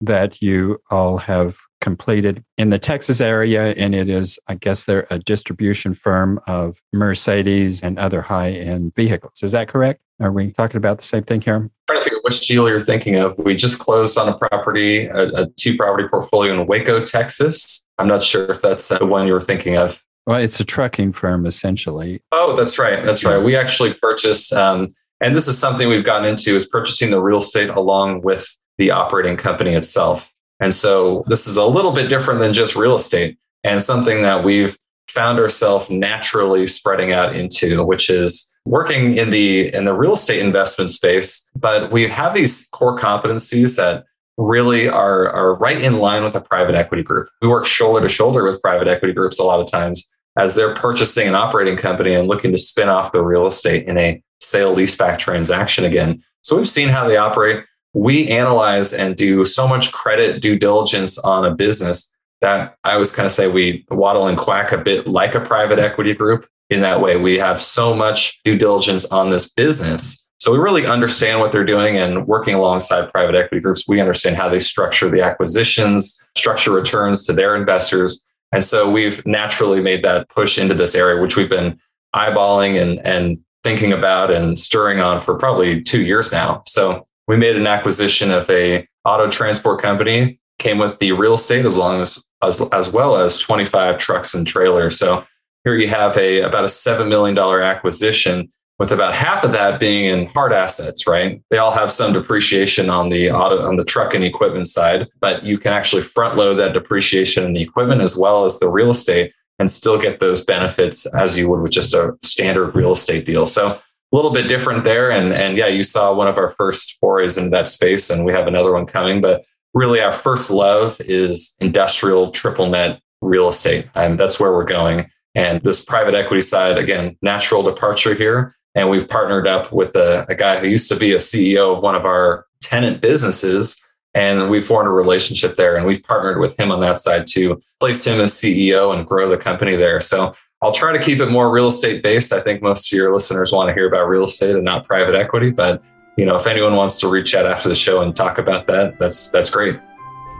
that 0.00 0.42
you 0.42 0.78
all 0.90 1.18
have 1.18 1.58
completed 1.80 2.42
in 2.58 2.70
the 2.70 2.78
Texas 2.78 3.20
area. 3.20 3.74
And 3.74 3.94
it 3.94 4.08
is, 4.08 4.38
I 4.48 4.54
guess, 4.54 4.86
they're 4.86 5.06
a 5.10 5.18
distribution 5.18 5.94
firm 5.94 6.40
of 6.46 6.78
Mercedes 6.92 7.82
and 7.82 7.98
other 7.98 8.22
high 8.22 8.50
end 8.50 8.94
vehicles. 8.94 9.42
Is 9.42 9.52
that 9.52 9.68
correct? 9.68 10.00
Are 10.20 10.32
we 10.32 10.52
talking 10.52 10.76
about 10.76 10.98
the 10.98 11.04
same 11.04 11.22
thing 11.22 11.40
here? 11.40 11.56
I'm 11.56 11.70
trying 11.88 12.00
to 12.00 12.04
think 12.04 12.16
of 12.18 12.22
which 12.24 12.46
deal 12.46 12.68
you're 12.68 12.78
thinking 12.78 13.16
of. 13.16 13.38
We 13.38 13.56
just 13.56 13.78
closed 13.78 14.18
on 14.18 14.28
a 14.28 14.36
property, 14.36 15.06
a, 15.06 15.28
a 15.28 15.46
two 15.56 15.76
property 15.76 16.06
portfolio 16.08 16.60
in 16.60 16.66
Waco, 16.66 17.02
Texas. 17.02 17.86
I'm 17.96 18.06
not 18.06 18.22
sure 18.22 18.50
if 18.50 18.60
that's 18.60 18.88
the 18.88 19.06
one 19.06 19.26
you 19.26 19.32
were 19.32 19.40
thinking 19.40 19.76
of. 19.76 20.04
Well, 20.26 20.38
it's 20.38 20.60
a 20.60 20.64
trucking 20.64 21.12
firm 21.12 21.46
essentially. 21.46 22.22
Oh, 22.32 22.54
that's 22.54 22.78
right. 22.78 23.04
That's 23.04 23.24
right. 23.24 23.38
We 23.38 23.56
actually 23.56 23.94
purchased, 23.94 24.52
um, 24.52 24.94
and 25.22 25.34
this 25.34 25.48
is 25.48 25.58
something 25.58 25.88
we've 25.88 26.04
gotten 26.04 26.28
into 26.28 26.54
is 26.54 26.66
purchasing 26.66 27.10
the 27.10 27.22
real 27.22 27.38
estate 27.38 27.70
along 27.70 28.20
with 28.20 28.46
the 28.76 28.90
operating 28.90 29.38
company 29.38 29.74
itself. 29.74 30.32
And 30.60 30.74
so 30.74 31.24
this 31.28 31.46
is 31.46 31.56
a 31.56 31.64
little 31.64 31.92
bit 31.92 32.08
different 32.08 32.40
than 32.40 32.52
just 32.52 32.76
real 32.76 32.94
estate 32.94 33.38
and 33.64 33.82
something 33.82 34.22
that 34.22 34.44
we've 34.44 34.76
found 35.08 35.38
ourselves 35.38 35.88
naturally 35.88 36.66
spreading 36.66 37.12
out 37.12 37.34
into, 37.34 37.82
which 37.82 38.10
is 38.10 38.49
working 38.64 39.16
in 39.16 39.30
the 39.30 39.72
in 39.74 39.84
the 39.84 39.94
real 39.94 40.12
estate 40.12 40.40
investment 40.40 40.90
space. 40.90 41.48
But 41.56 41.90
we 41.90 42.08
have 42.08 42.34
these 42.34 42.68
core 42.72 42.98
competencies 42.98 43.76
that 43.76 44.04
really 44.36 44.88
are, 44.88 45.28
are 45.28 45.54
right 45.58 45.80
in 45.80 45.98
line 45.98 46.24
with 46.24 46.32
the 46.32 46.40
private 46.40 46.74
equity 46.74 47.02
group. 47.02 47.28
We 47.42 47.48
work 47.48 47.66
shoulder 47.66 48.00
to 48.00 48.08
shoulder 48.08 48.44
with 48.44 48.62
private 48.62 48.88
equity 48.88 49.12
groups 49.12 49.38
a 49.38 49.44
lot 49.44 49.60
of 49.60 49.70
times 49.70 50.08
as 50.38 50.54
they're 50.54 50.74
purchasing 50.74 51.28
an 51.28 51.34
operating 51.34 51.76
company 51.76 52.14
and 52.14 52.28
looking 52.28 52.52
to 52.52 52.58
spin 52.58 52.88
off 52.88 53.12
the 53.12 53.22
real 53.22 53.46
estate 53.46 53.86
in 53.86 53.98
a 53.98 54.22
sale 54.40 54.74
leaseback 54.74 55.18
transaction 55.18 55.84
again. 55.84 56.22
So 56.42 56.56
we've 56.56 56.68
seen 56.68 56.88
how 56.88 57.06
they 57.06 57.16
operate. 57.16 57.64
We 57.92 58.28
analyze 58.28 58.94
and 58.94 59.16
do 59.16 59.44
so 59.44 59.66
much 59.66 59.92
credit 59.92 60.40
due 60.40 60.58
diligence 60.58 61.18
on 61.18 61.44
a 61.44 61.54
business 61.54 62.16
that 62.40 62.76
I 62.84 62.92
always 62.92 63.14
kind 63.14 63.26
of 63.26 63.32
say 63.32 63.48
we 63.48 63.84
waddle 63.90 64.26
and 64.26 64.38
quack 64.38 64.72
a 64.72 64.78
bit 64.78 65.06
like 65.06 65.34
a 65.34 65.40
private 65.40 65.78
equity 65.78 66.14
group 66.14 66.46
in 66.70 66.80
that 66.80 67.00
way. 67.00 67.16
We 67.16 67.38
have 67.38 67.60
so 67.60 67.94
much 67.94 68.40
due 68.44 68.56
diligence 68.56 69.06
on 69.06 69.30
this 69.30 69.50
business 69.50 70.24
so 70.40 70.50
we 70.50 70.58
really 70.58 70.86
understand 70.86 71.40
what 71.40 71.52
they're 71.52 71.64
doing 71.64 71.98
and 71.98 72.26
working 72.26 72.54
alongside 72.54 73.12
private 73.12 73.34
equity 73.34 73.60
groups, 73.60 73.86
we 73.86 74.00
understand 74.00 74.36
how 74.36 74.48
they 74.48 74.58
structure 74.58 75.10
the 75.10 75.20
acquisitions, 75.20 76.18
structure 76.34 76.72
returns 76.72 77.24
to 77.26 77.34
their 77.34 77.54
investors. 77.54 78.24
And 78.50 78.64
so 78.64 78.90
we've 78.90 79.24
naturally 79.26 79.82
made 79.82 80.02
that 80.04 80.30
push 80.30 80.58
into 80.58 80.74
this 80.74 80.94
area, 80.94 81.20
which 81.20 81.36
we've 81.36 81.50
been 81.50 81.78
eyeballing 82.16 82.80
and, 82.80 83.06
and 83.06 83.36
thinking 83.62 83.92
about 83.92 84.30
and 84.30 84.58
stirring 84.58 84.98
on 84.98 85.20
for 85.20 85.36
probably 85.36 85.82
two 85.82 86.02
years 86.02 86.32
now. 86.32 86.62
So 86.66 87.06
we 87.28 87.36
made 87.36 87.56
an 87.56 87.66
acquisition 87.66 88.30
of 88.30 88.48
a 88.48 88.88
auto 89.04 89.28
transport 89.28 89.82
company, 89.82 90.39
came 90.60 90.78
with 90.78 90.98
the 90.98 91.10
real 91.12 91.34
estate 91.34 91.66
as 91.66 91.76
long 91.76 92.00
as, 92.00 92.24
as, 92.42 92.60
as 92.72 92.92
well 92.92 93.16
as 93.16 93.40
25 93.40 93.98
trucks 93.98 94.34
and 94.34 94.46
trailers. 94.46 94.98
So 94.98 95.24
here 95.64 95.76
you 95.76 95.88
have 95.88 96.16
a 96.16 96.42
about 96.42 96.64
a 96.64 96.68
$7 96.68 97.08
million 97.08 97.36
acquisition 97.36 98.52
with 98.78 98.92
about 98.92 99.14
half 99.14 99.44
of 99.44 99.52
that 99.52 99.78
being 99.78 100.06
in 100.06 100.26
hard 100.28 100.52
assets, 100.52 101.06
right? 101.06 101.42
They 101.50 101.58
all 101.58 101.70
have 101.70 101.90
some 101.90 102.14
depreciation 102.14 102.88
on 102.88 103.10
the 103.10 103.30
auto 103.30 103.62
on 103.66 103.76
the 103.76 103.84
truck 103.84 104.14
and 104.14 104.24
equipment 104.24 104.68
side, 104.68 105.06
but 105.20 105.44
you 105.44 105.58
can 105.58 105.72
actually 105.72 106.02
front 106.02 106.36
load 106.36 106.54
that 106.54 106.72
depreciation 106.72 107.44
in 107.44 107.52
the 107.52 107.60
equipment 107.60 108.00
as 108.00 108.16
well 108.16 108.44
as 108.44 108.58
the 108.58 108.68
real 108.68 108.90
estate 108.90 109.32
and 109.58 109.70
still 109.70 110.00
get 110.00 110.20
those 110.20 110.42
benefits 110.42 111.04
as 111.06 111.36
you 111.36 111.50
would 111.50 111.60
with 111.60 111.72
just 111.72 111.92
a 111.92 112.16
standard 112.22 112.74
real 112.74 112.92
estate 112.92 113.26
deal. 113.26 113.46
So 113.46 113.78
a 114.12 114.16
little 114.16 114.32
bit 114.32 114.48
different 114.48 114.84
there. 114.84 115.10
And, 115.10 115.32
and 115.34 115.58
yeah, 115.58 115.66
you 115.66 115.82
saw 115.82 116.14
one 116.14 116.26
of 116.26 116.38
our 116.38 116.48
first 116.48 116.96
forays 117.00 117.36
in 117.36 117.50
that 117.50 117.68
space, 117.68 118.08
and 118.08 118.24
we 118.24 118.32
have 118.32 118.46
another 118.46 118.72
one 118.72 118.86
coming. 118.86 119.20
But 119.20 119.44
really, 119.74 120.00
our 120.00 120.12
first 120.12 120.50
love 120.50 121.00
is 121.00 121.56
industrial 121.60 122.30
triple 122.30 122.68
net 122.68 123.00
real 123.20 123.48
estate. 123.48 123.88
And 123.94 124.18
that's 124.18 124.40
where 124.40 124.52
we're 124.52 124.64
going. 124.64 125.10
And 125.34 125.62
this 125.62 125.84
private 125.84 126.14
equity 126.14 126.40
side, 126.40 126.78
again, 126.78 127.16
natural 127.22 127.62
departure 127.62 128.14
here 128.14 128.54
and 128.74 128.88
we've 128.88 129.08
partnered 129.08 129.46
up 129.46 129.72
with 129.72 129.96
a, 129.96 130.24
a 130.28 130.34
guy 130.34 130.60
who 130.60 130.68
used 130.68 130.88
to 130.88 130.96
be 130.96 131.12
a 131.12 131.18
CEO 131.18 131.74
of 131.74 131.82
one 131.82 131.94
of 131.94 132.04
our 132.04 132.46
tenant 132.62 133.00
businesses 133.00 133.80
And 134.14 134.50
we 134.50 134.60
formed 134.60 134.88
a 134.88 134.90
relationship 134.90 135.56
there 135.56 135.76
and 135.76 135.86
we've 135.86 136.02
partnered 136.02 136.40
with 136.40 136.58
him 136.58 136.72
on 136.72 136.80
that 136.80 136.98
side 136.98 137.26
to 137.28 137.60
place 137.78 138.06
him 138.06 138.20
as 138.20 138.32
CEO 138.32 138.94
and 138.94 139.06
grow 139.06 139.28
the 139.28 139.36
company 139.36 139.76
there. 139.76 140.00
So 140.00 140.34
I'll 140.62 140.72
try 140.72 140.92
to 140.92 140.98
keep 141.02 141.20
it 141.20 141.30
more 141.30 141.50
real 141.50 141.68
estate 141.68 142.02
based. 142.02 142.32
I 142.32 142.40
think 142.40 142.60
most 142.60 142.92
of 142.92 142.96
your 142.96 143.12
listeners 143.12 143.52
want 143.52 143.68
to 143.68 143.74
hear 143.74 143.88
about 143.88 144.08
real 144.08 144.24
estate 144.24 144.56
and 144.56 144.64
not 144.64 144.84
private 144.84 145.14
equity, 145.14 145.50
but 145.50 145.82
you 146.16 146.26
know, 146.26 146.36
if 146.36 146.46
anyone 146.46 146.76
wants 146.76 146.98
to 147.00 147.08
reach 147.08 147.34
out 147.34 147.46
after 147.46 147.68
the 147.68 147.74
show 147.74 148.02
and 148.02 148.14
talk 148.14 148.38
about 148.38 148.66
that, 148.66 148.98
that's 148.98 149.30
that's 149.30 149.50
great. 149.50 149.78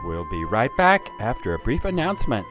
We'll 0.03 0.29
be 0.29 0.43
right 0.45 0.75
back 0.77 1.07
after 1.19 1.53
a 1.53 1.59
brief 1.59 1.85
announcement. 1.85 2.45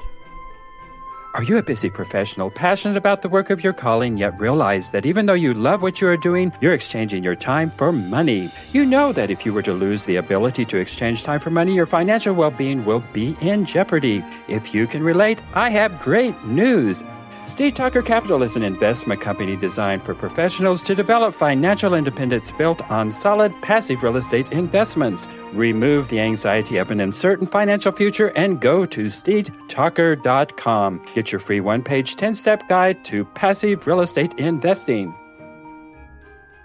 Are 1.33 1.45
you 1.45 1.59
a 1.59 1.63
busy 1.63 1.91
professional, 1.91 2.51
passionate 2.51 2.97
about 2.97 3.23
the 3.23 3.29
work 3.29 3.51
of 3.51 3.63
your 3.63 3.73
calling, 3.73 4.17
yet 4.17 4.41
realize 4.41 4.91
that 4.91 5.07
even 5.07 5.27
though 5.27 5.35
you 5.35 5.55
love 5.55 5.81
what 5.81 6.01
you 6.01 6.09
are 6.09 6.17
doing, 6.17 6.53
you're 6.61 6.75
exchanging 6.75 7.23
your 7.23 7.37
time 7.37 7.71
for 7.71 7.93
money? 7.93 8.49
You 8.73 8.85
know 8.85 9.13
that 9.13 9.31
if 9.31 9.47
you 9.47 9.53
were 9.53 9.63
to 9.63 9.73
lose 9.73 10.05
the 10.07 10.17
ability 10.17 10.65
to 10.65 10.79
exchange 10.79 11.23
time 11.23 11.39
for 11.39 11.51
money, 11.51 11.73
your 11.73 11.87
financial 11.87 12.35
well 12.35 12.51
being 12.51 12.85
will 12.85 13.05
be 13.13 13.37
in 13.41 13.65
jeopardy. 13.65 14.25
If 14.49 14.75
you 14.75 14.89
can 14.89 15.05
relate, 15.05 15.41
I 15.55 15.71
have 15.71 16.01
great 16.01 16.35
news. 16.45 17.05
Steed 17.47 17.75
Talker 17.75 18.03
Capital 18.03 18.43
is 18.43 18.55
an 18.55 18.63
investment 18.63 19.21
company 19.21 19.57
designed 19.57 20.03
for 20.03 20.15
professionals 20.15 20.83
to 20.83 20.95
develop 20.95 21.35
financial 21.35 21.95
independence 21.95 22.53
built 22.53 22.83
on 22.91 23.11
solid 23.11 23.53
passive 23.63 24.03
real 24.03 24.17
estate 24.17 24.53
investments. 24.53 25.27
Remove 25.53 26.09
the 26.09 26.21
anxiety 26.21 26.77
of 26.77 26.91
an 26.91 27.01
uncertain 27.01 27.47
financial 27.47 27.93
future 27.93 28.29
and 28.37 28.61
go 28.61 28.85
to 28.85 29.07
steedtalker.com. 29.07 31.07
Get 31.15 31.33
your 31.33 31.39
free 31.39 31.61
one 31.61 31.83
page 31.83 32.17
10 32.17 32.35
step 32.35 32.69
guide 32.69 33.05
to 33.07 33.25
passive 33.25 33.87
real 33.87 34.03
estate 34.03 34.35
investing. 34.35 35.15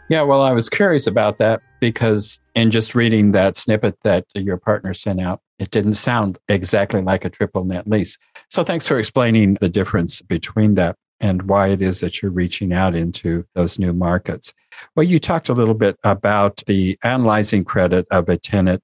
Yeah, 0.09 0.21
well, 0.21 0.41
I 0.41 0.51
was 0.51 0.69
curious 0.69 1.07
about 1.07 1.37
that 1.37 1.61
because 1.79 2.39
in 2.53 2.69
just 2.69 2.93
reading 2.93 3.31
that 3.31 3.57
snippet 3.57 3.97
that 4.03 4.25
your 4.35 4.57
partner 4.57 4.93
sent 4.93 5.19
out, 5.19 5.41
it 5.59 5.71
didn't 5.71 5.93
sound 5.93 6.37
exactly 6.47 7.01
like 7.01 7.25
a 7.25 7.29
triple 7.29 7.63
net 7.63 7.87
lease. 7.87 8.17
So 8.49 8.63
thanks 8.63 8.87
for 8.87 8.99
explaining 8.99 9.57
the 9.61 9.69
difference 9.69 10.21
between 10.21 10.75
that 10.75 10.95
and 11.21 11.43
why 11.43 11.69
it 11.69 11.81
is 11.81 12.01
that 12.01 12.21
you're 12.21 12.31
reaching 12.31 12.73
out 12.73 12.93
into 12.93 13.45
those 13.55 13.79
new 13.79 13.93
markets. 13.93 14.53
Well, 14.95 15.05
you 15.05 15.19
talked 15.19 15.49
a 15.49 15.53
little 15.53 15.73
bit 15.73 15.97
about 16.03 16.61
the 16.67 16.97
analyzing 17.03 17.63
credit 17.63 18.05
of 18.11 18.27
a 18.27 18.37
tenant 18.37 18.81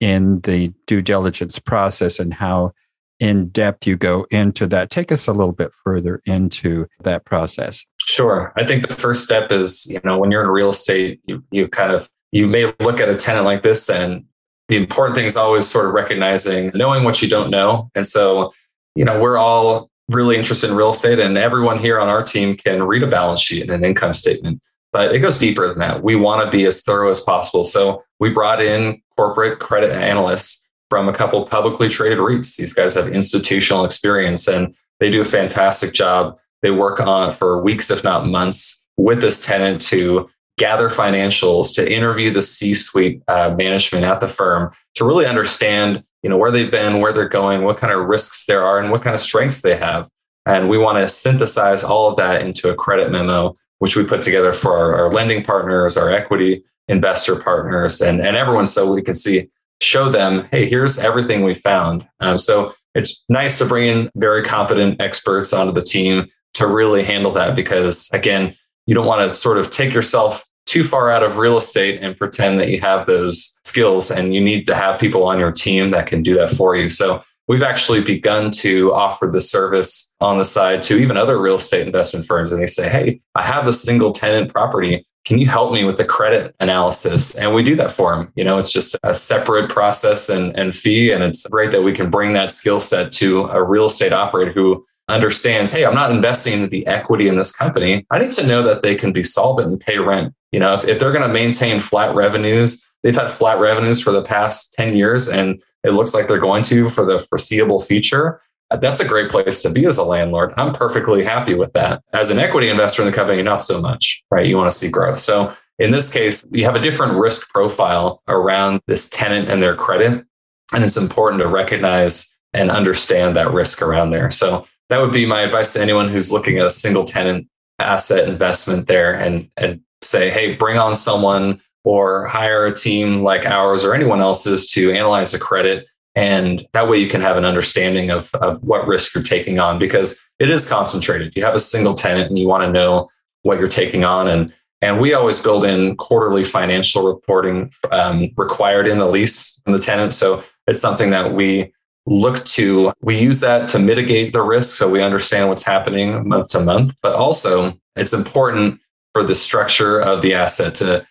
in 0.00 0.40
the 0.40 0.72
due 0.86 1.02
diligence 1.02 1.58
process 1.58 2.18
and 2.18 2.32
how 2.32 2.72
in 3.18 3.48
depth 3.48 3.86
you 3.86 3.96
go 3.96 4.26
into 4.30 4.66
that. 4.66 4.90
Take 4.90 5.10
us 5.10 5.26
a 5.26 5.32
little 5.32 5.52
bit 5.52 5.72
further 5.84 6.20
into 6.26 6.86
that 7.02 7.24
process. 7.24 7.84
Sure. 7.98 8.52
I 8.56 8.66
think 8.66 8.88
the 8.88 8.94
first 8.94 9.24
step 9.24 9.50
is, 9.50 9.86
you 9.86 10.00
know, 10.04 10.18
when 10.18 10.30
you're 10.30 10.42
in 10.42 10.50
real 10.50 10.70
estate, 10.70 11.20
you, 11.24 11.42
you 11.50 11.68
kind 11.68 11.92
of, 11.92 12.10
you 12.32 12.46
may 12.46 12.72
look 12.80 13.00
at 13.00 13.08
a 13.08 13.16
tenant 13.16 13.44
like 13.44 13.62
this 13.62 13.88
and 13.88 14.24
the 14.68 14.76
important 14.76 15.16
thing 15.16 15.26
is 15.26 15.36
always 15.36 15.66
sort 15.66 15.86
of 15.86 15.92
recognizing, 15.92 16.70
knowing 16.74 17.04
what 17.04 17.22
you 17.22 17.28
don't 17.28 17.50
know. 17.50 17.90
And 17.94 18.06
so, 18.06 18.52
you 18.94 19.04
know, 19.04 19.20
we're 19.20 19.38
all 19.38 19.90
really 20.08 20.36
interested 20.36 20.70
in 20.70 20.76
real 20.76 20.90
estate 20.90 21.18
and 21.18 21.36
everyone 21.36 21.78
here 21.78 21.98
on 21.98 22.08
our 22.08 22.22
team 22.22 22.56
can 22.56 22.82
read 22.82 23.02
a 23.02 23.06
balance 23.06 23.40
sheet 23.40 23.62
and 23.62 23.70
an 23.70 23.84
income 23.84 24.14
statement, 24.14 24.62
but 24.92 25.14
it 25.14 25.18
goes 25.18 25.38
deeper 25.38 25.68
than 25.68 25.78
that. 25.78 26.02
We 26.02 26.16
want 26.16 26.44
to 26.44 26.56
be 26.56 26.64
as 26.64 26.82
thorough 26.82 27.10
as 27.10 27.20
possible. 27.20 27.64
So 27.64 28.02
we 28.20 28.30
brought 28.30 28.62
in 28.62 29.02
corporate 29.16 29.58
credit 29.58 29.90
analysts 29.90 30.64
from 30.90 31.08
a 31.08 31.12
couple 31.12 31.44
publicly 31.44 31.88
traded 31.88 32.18
REITs. 32.18 32.56
These 32.56 32.72
guys 32.72 32.94
have 32.94 33.08
institutional 33.08 33.84
experience 33.84 34.46
and 34.46 34.74
they 35.00 35.10
do 35.10 35.20
a 35.20 35.24
fantastic 35.24 35.92
job. 35.92 36.38
They 36.62 36.70
work 36.70 37.00
on 37.00 37.32
for 37.32 37.62
weeks, 37.62 37.90
if 37.90 38.04
not 38.04 38.26
months, 38.26 38.84
with 38.96 39.20
this 39.20 39.44
tenant 39.44 39.80
to 39.82 40.28
gather 40.58 40.88
financials, 40.88 41.74
to 41.74 41.92
interview 41.92 42.30
the 42.30 42.42
C-suite 42.42 43.22
uh, 43.28 43.54
management 43.56 44.04
at 44.04 44.20
the 44.20 44.28
firm, 44.28 44.70
to 44.94 45.04
really 45.04 45.26
understand, 45.26 46.02
you 46.22 46.30
know, 46.30 46.36
where 46.36 46.50
they've 46.50 46.70
been, 46.70 47.00
where 47.00 47.12
they're 47.12 47.28
going, 47.28 47.62
what 47.62 47.76
kind 47.76 47.92
of 47.92 48.06
risks 48.06 48.46
there 48.46 48.64
are, 48.64 48.80
and 48.80 48.90
what 48.90 49.02
kind 49.02 49.14
of 49.14 49.20
strengths 49.20 49.62
they 49.62 49.76
have. 49.76 50.08
And 50.46 50.68
we 50.68 50.78
want 50.78 50.98
to 50.98 51.08
synthesize 51.08 51.84
all 51.84 52.08
of 52.08 52.16
that 52.16 52.40
into 52.40 52.70
a 52.70 52.74
credit 52.74 53.10
memo, 53.10 53.54
which 53.80 53.96
we 53.96 54.04
put 54.04 54.22
together 54.22 54.52
for 54.52 54.76
our, 54.76 54.94
our 54.94 55.10
lending 55.10 55.44
partners, 55.44 55.96
our 55.96 56.10
equity 56.10 56.62
investor 56.88 57.36
partners, 57.36 58.00
and, 58.00 58.20
and 58.20 58.36
everyone, 58.36 58.64
so 58.64 58.92
we 58.92 59.02
can 59.02 59.14
see 59.14 59.48
show 59.82 60.08
them, 60.08 60.48
hey, 60.50 60.66
here's 60.66 60.98
everything 60.98 61.44
we 61.44 61.52
found. 61.52 62.08
Um, 62.20 62.38
so 62.38 62.72
it's 62.94 63.24
nice 63.28 63.58
to 63.58 63.66
bring 63.66 63.88
in 63.88 64.10
very 64.16 64.42
competent 64.42 65.00
experts 65.00 65.52
onto 65.52 65.72
the 65.72 65.82
team 65.82 66.26
to 66.54 66.66
really 66.66 67.02
handle 67.02 67.32
that 67.34 67.54
because, 67.54 68.08
again, 68.14 68.54
you 68.86 68.94
don't 68.94 69.06
want 69.06 69.20
to 69.20 69.34
sort 69.34 69.58
of 69.58 69.70
take 69.70 69.92
yourself 69.92 70.44
too 70.64 70.82
far 70.82 71.10
out 71.10 71.22
of 71.22 71.38
real 71.38 71.56
estate 71.56 72.02
and 72.02 72.16
pretend 72.16 72.58
that 72.58 72.68
you 72.68 72.80
have 72.80 73.06
those 73.06 73.56
skills 73.64 74.10
and 74.10 74.34
you 74.34 74.40
need 74.40 74.66
to 74.66 74.74
have 74.74 74.98
people 74.98 75.24
on 75.24 75.38
your 75.38 75.52
team 75.52 75.90
that 75.90 76.06
can 76.06 76.22
do 76.22 76.34
that 76.34 76.50
for 76.50 76.74
you. 76.74 76.90
So 76.90 77.22
we've 77.46 77.62
actually 77.62 78.02
begun 78.02 78.50
to 78.50 78.92
offer 78.92 79.30
the 79.32 79.40
service 79.40 80.12
on 80.20 80.38
the 80.38 80.44
side 80.44 80.82
to 80.84 80.98
even 80.98 81.16
other 81.16 81.40
real 81.40 81.54
estate 81.54 81.86
investment 81.86 82.26
firms. 82.26 82.50
And 82.50 82.60
they 82.60 82.66
say, 82.66 82.88
Hey, 82.88 83.20
I 83.36 83.44
have 83.44 83.66
a 83.66 83.72
single 83.72 84.10
tenant 84.10 84.52
property 84.52 85.06
can 85.26 85.38
you 85.38 85.48
help 85.48 85.72
me 85.72 85.84
with 85.84 85.98
the 85.98 86.04
credit 86.04 86.54
analysis? 86.60 87.34
And 87.34 87.52
we 87.52 87.64
do 87.64 87.74
that 87.76 87.90
for 87.90 88.14
them. 88.14 88.32
You 88.36 88.44
know, 88.44 88.58
it's 88.58 88.70
just 88.70 88.96
a 89.02 89.12
separate 89.12 89.68
process 89.68 90.28
and, 90.28 90.56
and 90.56 90.74
fee. 90.74 91.10
And 91.10 91.24
it's 91.24 91.44
great 91.48 91.72
that 91.72 91.82
we 91.82 91.92
can 91.92 92.10
bring 92.10 92.32
that 92.34 92.48
skill 92.48 92.78
set 92.78 93.10
to 93.14 93.46
a 93.46 93.60
real 93.60 93.86
estate 93.86 94.12
operator 94.12 94.52
who 94.52 94.84
understands, 95.08 95.72
hey, 95.72 95.84
I'm 95.84 95.94
not 95.94 96.10
investing 96.10 96.68
the 96.68 96.86
equity 96.86 97.28
in 97.28 97.36
this 97.36 97.54
company. 97.54 98.06
I 98.10 98.18
need 98.18 98.32
to 98.32 98.46
know 98.46 98.62
that 98.62 98.82
they 98.82 98.94
can 98.94 99.12
be 99.12 99.22
solvent 99.22 99.68
and 99.68 99.80
pay 99.80 99.98
rent. 99.98 100.34
You 100.52 100.60
know, 100.60 100.74
if, 100.74 100.86
if 100.86 100.98
they're 100.98 101.12
going 101.12 101.26
to 101.26 101.32
maintain 101.32 101.78
flat 101.78 102.14
revenues, 102.14 102.84
they've 103.02 103.14
had 103.14 103.30
flat 103.30 103.58
revenues 103.60 104.02
for 104.02 104.10
the 104.10 104.22
past 104.22 104.72
10 104.74 104.96
years 104.96 105.28
and 105.28 105.62
it 105.84 105.90
looks 105.90 106.14
like 106.14 106.26
they're 106.26 106.38
going 106.38 106.64
to 106.64 106.88
for 106.88 107.04
the 107.04 107.20
foreseeable 107.20 107.80
future 107.80 108.40
uh, 108.70 108.76
that's 108.76 109.00
a 109.00 109.06
great 109.06 109.30
place 109.30 109.62
to 109.62 109.70
be 109.70 109.86
as 109.86 109.98
a 109.98 110.04
landlord. 110.04 110.52
I'm 110.56 110.72
perfectly 110.72 111.22
happy 111.22 111.54
with 111.54 111.72
that. 111.74 112.02
As 112.12 112.30
an 112.30 112.38
equity 112.38 112.68
investor 112.68 113.02
in 113.02 113.06
the 113.06 113.14
company, 113.14 113.42
not 113.42 113.62
so 113.62 113.80
much, 113.80 114.24
right? 114.30 114.46
You 114.46 114.56
want 114.56 114.70
to 114.70 114.76
see 114.76 114.90
growth. 114.90 115.18
So 115.18 115.52
in 115.78 115.90
this 115.90 116.12
case, 116.12 116.44
you 116.50 116.64
have 116.64 116.74
a 116.74 116.80
different 116.80 117.14
risk 117.14 117.50
profile 117.50 118.22
around 118.28 118.80
this 118.86 119.08
tenant 119.08 119.48
and 119.48 119.62
their 119.62 119.76
credit. 119.76 120.24
And 120.72 120.84
it's 120.84 120.96
important 120.96 121.42
to 121.42 121.48
recognize 121.48 122.34
and 122.52 122.70
understand 122.70 123.36
that 123.36 123.52
risk 123.52 123.82
around 123.82 124.10
there. 124.10 124.30
So 124.30 124.66
that 124.88 125.00
would 125.00 125.12
be 125.12 125.26
my 125.26 125.40
advice 125.40 125.72
to 125.74 125.82
anyone 125.82 126.08
who's 126.08 126.32
looking 126.32 126.58
at 126.58 126.66
a 126.66 126.70
single 126.70 127.04
tenant 127.04 127.48
asset 127.78 128.28
investment 128.28 128.86
there 128.86 129.14
and, 129.14 129.50
and 129.56 129.80
say, 130.02 130.30
hey, 130.30 130.54
bring 130.54 130.78
on 130.78 130.94
someone 130.94 131.60
or 131.84 132.26
hire 132.26 132.66
a 132.66 132.74
team 132.74 133.22
like 133.22 133.46
ours 133.46 133.84
or 133.84 133.94
anyone 133.94 134.20
else's 134.20 134.70
to 134.70 134.92
analyze 134.92 135.32
the 135.32 135.38
credit 135.38 135.86
and 136.16 136.66
that 136.72 136.88
way 136.88 136.96
you 136.96 137.08
can 137.08 137.20
have 137.20 137.36
an 137.36 137.44
understanding 137.44 138.10
of, 138.10 138.34
of 138.36 138.60
what 138.64 138.86
risk 138.86 139.14
you're 139.14 139.22
taking 139.22 139.60
on 139.60 139.78
because 139.78 140.18
it 140.38 140.50
is 140.50 140.68
concentrated. 140.68 141.36
You 141.36 141.44
have 141.44 141.54
a 141.54 141.60
single 141.60 141.92
tenant 141.92 142.30
and 142.30 142.38
you 142.38 142.48
want 142.48 142.64
to 142.64 142.72
know 142.72 143.08
what 143.42 143.58
you're 143.58 143.68
taking 143.68 144.02
on. 144.02 144.26
And, 144.26 144.52
and 144.80 144.98
we 144.98 145.12
always 145.12 145.42
build 145.42 145.64
in 145.66 145.94
quarterly 145.96 146.42
financial 146.42 147.06
reporting 147.06 147.70
um, 147.92 148.26
required 148.36 148.88
in 148.88 148.98
the 148.98 149.06
lease 149.06 149.60
from 149.62 149.74
the 149.74 149.78
tenant. 149.78 150.14
So 150.14 150.42
it's 150.66 150.80
something 150.80 151.10
that 151.10 151.34
we 151.34 151.72
look 152.06 152.44
to, 152.44 152.92
we 153.02 153.18
use 153.18 153.40
that 153.40 153.68
to 153.68 153.78
mitigate 153.78 154.32
the 154.32 154.42
risk 154.42 154.76
so 154.76 154.88
we 154.88 155.02
understand 155.02 155.48
what's 155.48 155.64
happening 155.64 156.28
month 156.28 156.48
to 156.50 156.60
month. 156.60 156.94
But 157.02 157.14
also, 157.14 157.78
it's 157.96 158.12
important 158.12 158.80
for 159.12 159.24
the 159.24 159.34
structure 159.34 160.00
of 160.00 160.22
the 160.22 160.34
asset 160.34 160.74
to 160.76 161.06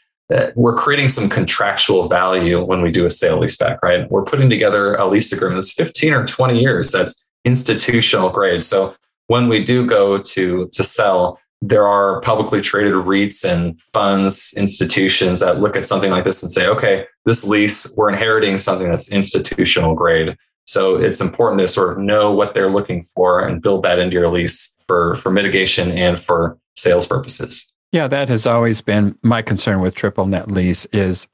we're 0.56 0.76
creating 0.76 1.08
some 1.08 1.30
contractual 1.30 2.08
value 2.08 2.64
when 2.64 2.82
we 2.82 2.90
do 2.90 3.06
a 3.06 3.10
sale 3.10 3.40
leaseback, 3.40 3.78
right? 3.84 4.10
We're 4.10 4.24
putting 4.24 4.50
together 4.50 4.96
a 4.96 5.06
lease 5.06 5.32
agreement 5.32 5.58
that's 5.58 5.74
15 5.74 6.14
or 6.14 6.26
20 6.26 6.60
years 6.60 6.92
that's 6.92 7.24
institutional 7.44 8.30
grade. 8.30 8.64
So 8.64 8.96
when 9.28 9.48
we 9.48 9.64
do 9.64 9.86
go 9.86 10.18
to 10.18 10.68
to 10.72 10.84
sell, 10.84 11.40
there 11.62 11.88
are 11.88 12.22
publicly 12.22 12.62
traded 12.62 12.94
REITs 12.94 13.46
and 13.46 13.80
funds, 13.94 14.54
institutions 14.58 15.40
that 15.40 15.62
look 15.62 15.76
at 15.76 15.86
something 15.86 16.12
like 16.12 16.24
this 16.24 16.44
and 16.44 16.52
say, 16.52 16.68
okay, 16.68 17.06
this 17.26 17.46
lease, 17.46 17.92
we're 17.96 18.10
inheriting 18.10 18.58
something 18.58 18.90
that's 18.90 19.12
institutional 19.12 19.96
grade. 19.96 20.36
So 20.66 20.98
it's 20.98 21.22
important 21.22 21.62
to 21.62 21.68
sort 21.68 21.92
of 21.92 22.00
know 22.00 22.34
what 22.34 22.54
they're 22.54 22.70
looking 22.70 23.04
for 23.04 23.48
and 23.48 23.62
build 23.62 23.84
that 23.84 24.00
into 24.00 24.16
your 24.16 24.30
lease 24.30 24.78
for, 24.88 25.16
for 25.16 25.32
mitigation 25.32 25.92
and 25.92 26.20
for 26.20 26.58
sales 26.76 27.08
purposes. 27.08 27.72
Yeah, 27.92 28.08
that 28.08 28.30
has 28.30 28.46
always 28.46 28.82
been 28.82 29.18
my 29.24 29.42
concern 29.42 29.82
with 29.82 29.96
triple 29.96 30.26
net 30.26 30.52
lease 30.52 30.86
is 30.88 31.28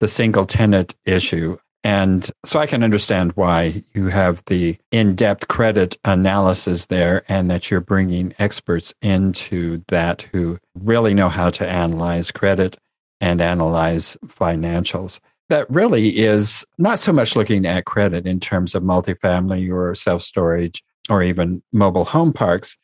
the 0.00 0.08
single 0.08 0.46
tenant 0.46 0.94
issue. 1.04 1.58
And 1.84 2.28
so 2.44 2.58
I 2.58 2.66
can 2.66 2.82
understand 2.82 3.32
why 3.32 3.84
you 3.94 4.08
have 4.08 4.42
the 4.46 4.78
in 4.90 5.14
depth 5.14 5.46
credit 5.48 5.96
analysis 6.04 6.86
there 6.86 7.24
and 7.28 7.48
that 7.50 7.70
you're 7.70 7.80
bringing 7.80 8.34
experts 8.38 8.94
into 9.00 9.84
that 9.88 10.22
who 10.32 10.58
really 10.74 11.14
know 11.14 11.28
how 11.28 11.50
to 11.50 11.68
analyze 11.68 12.30
credit 12.30 12.76
and 13.20 13.40
analyze 13.40 14.16
financials. 14.26 15.20
That 15.48 15.68
really 15.70 16.18
is 16.18 16.66
not 16.76 16.98
so 16.98 17.12
much 17.12 17.34
looking 17.34 17.64
at 17.64 17.86
credit 17.86 18.26
in 18.26 18.38
terms 18.38 18.74
of 18.74 18.82
multifamily 18.82 19.72
or 19.72 19.94
self 19.94 20.22
storage 20.22 20.82
or 21.08 21.22
even 21.22 21.62
mobile 21.72 22.04
home 22.04 22.32
parks, 22.32 22.76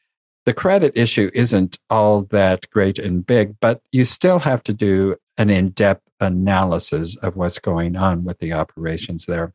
the 0.46 0.54
credit 0.54 0.92
issue 0.94 1.30
isn't 1.34 1.78
all 1.90 2.22
that 2.24 2.68
great 2.70 2.98
and 2.98 3.26
big, 3.26 3.58
but 3.60 3.80
you 3.92 4.04
still 4.04 4.38
have 4.38 4.62
to 4.64 4.74
do 4.74 5.16
an 5.38 5.50
in 5.50 5.70
depth 5.70 6.02
analysis 6.20 7.16
of 7.16 7.36
what's 7.36 7.58
going 7.58 7.96
on 7.96 8.24
with 8.24 8.38
the 8.38 8.52
operations 8.52 9.26
there 9.26 9.52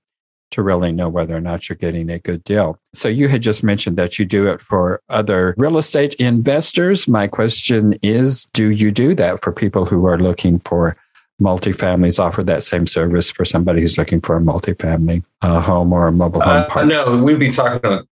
to 0.51 0.63
really 0.63 0.91
know 0.91 1.07
whether 1.07 1.35
or 1.35 1.41
not 1.41 1.69
you're 1.69 1.75
getting 1.75 2.09
a 2.09 2.17
good 2.17 2.43
deal. 2.43 2.79
So 2.93 3.07
you 3.07 3.27
had 3.27 3.43
just 3.43 3.63
mentioned 3.63 3.97
that 3.97 4.17
you 4.17 4.25
do 4.25 4.47
it 4.47 4.61
for 4.61 5.01
other 5.09 5.53
real 5.57 5.77
estate 5.77 6.15
investors. 6.15 7.07
My 7.07 7.27
question 7.27 7.97
is, 8.01 8.45
do 8.45 8.71
you 8.71 8.89
do 8.89 9.13
that 9.15 9.41
for 9.41 9.51
people 9.51 9.85
who 9.85 10.07
are 10.07 10.17
looking 10.17 10.57
for 10.59 10.97
multifamilies 11.39 12.19
offer 12.19 12.43
that 12.43 12.63
same 12.63 12.85
service 12.85 13.31
for 13.31 13.45
somebody 13.45 13.81
who's 13.81 13.97
looking 13.97 14.21
for 14.21 14.37
a 14.37 14.41
multifamily 14.41 15.23
uh, 15.41 15.61
home 15.61 15.93
or 15.93 16.07
a 16.07 16.11
mobile 16.11 16.41
home 16.41 16.65
park? 16.65 16.85
Uh, 16.85 16.87
no, 16.87 17.17
we'd 17.17 17.39
be 17.39 17.49
talking 17.49 17.77
about 17.77 18.05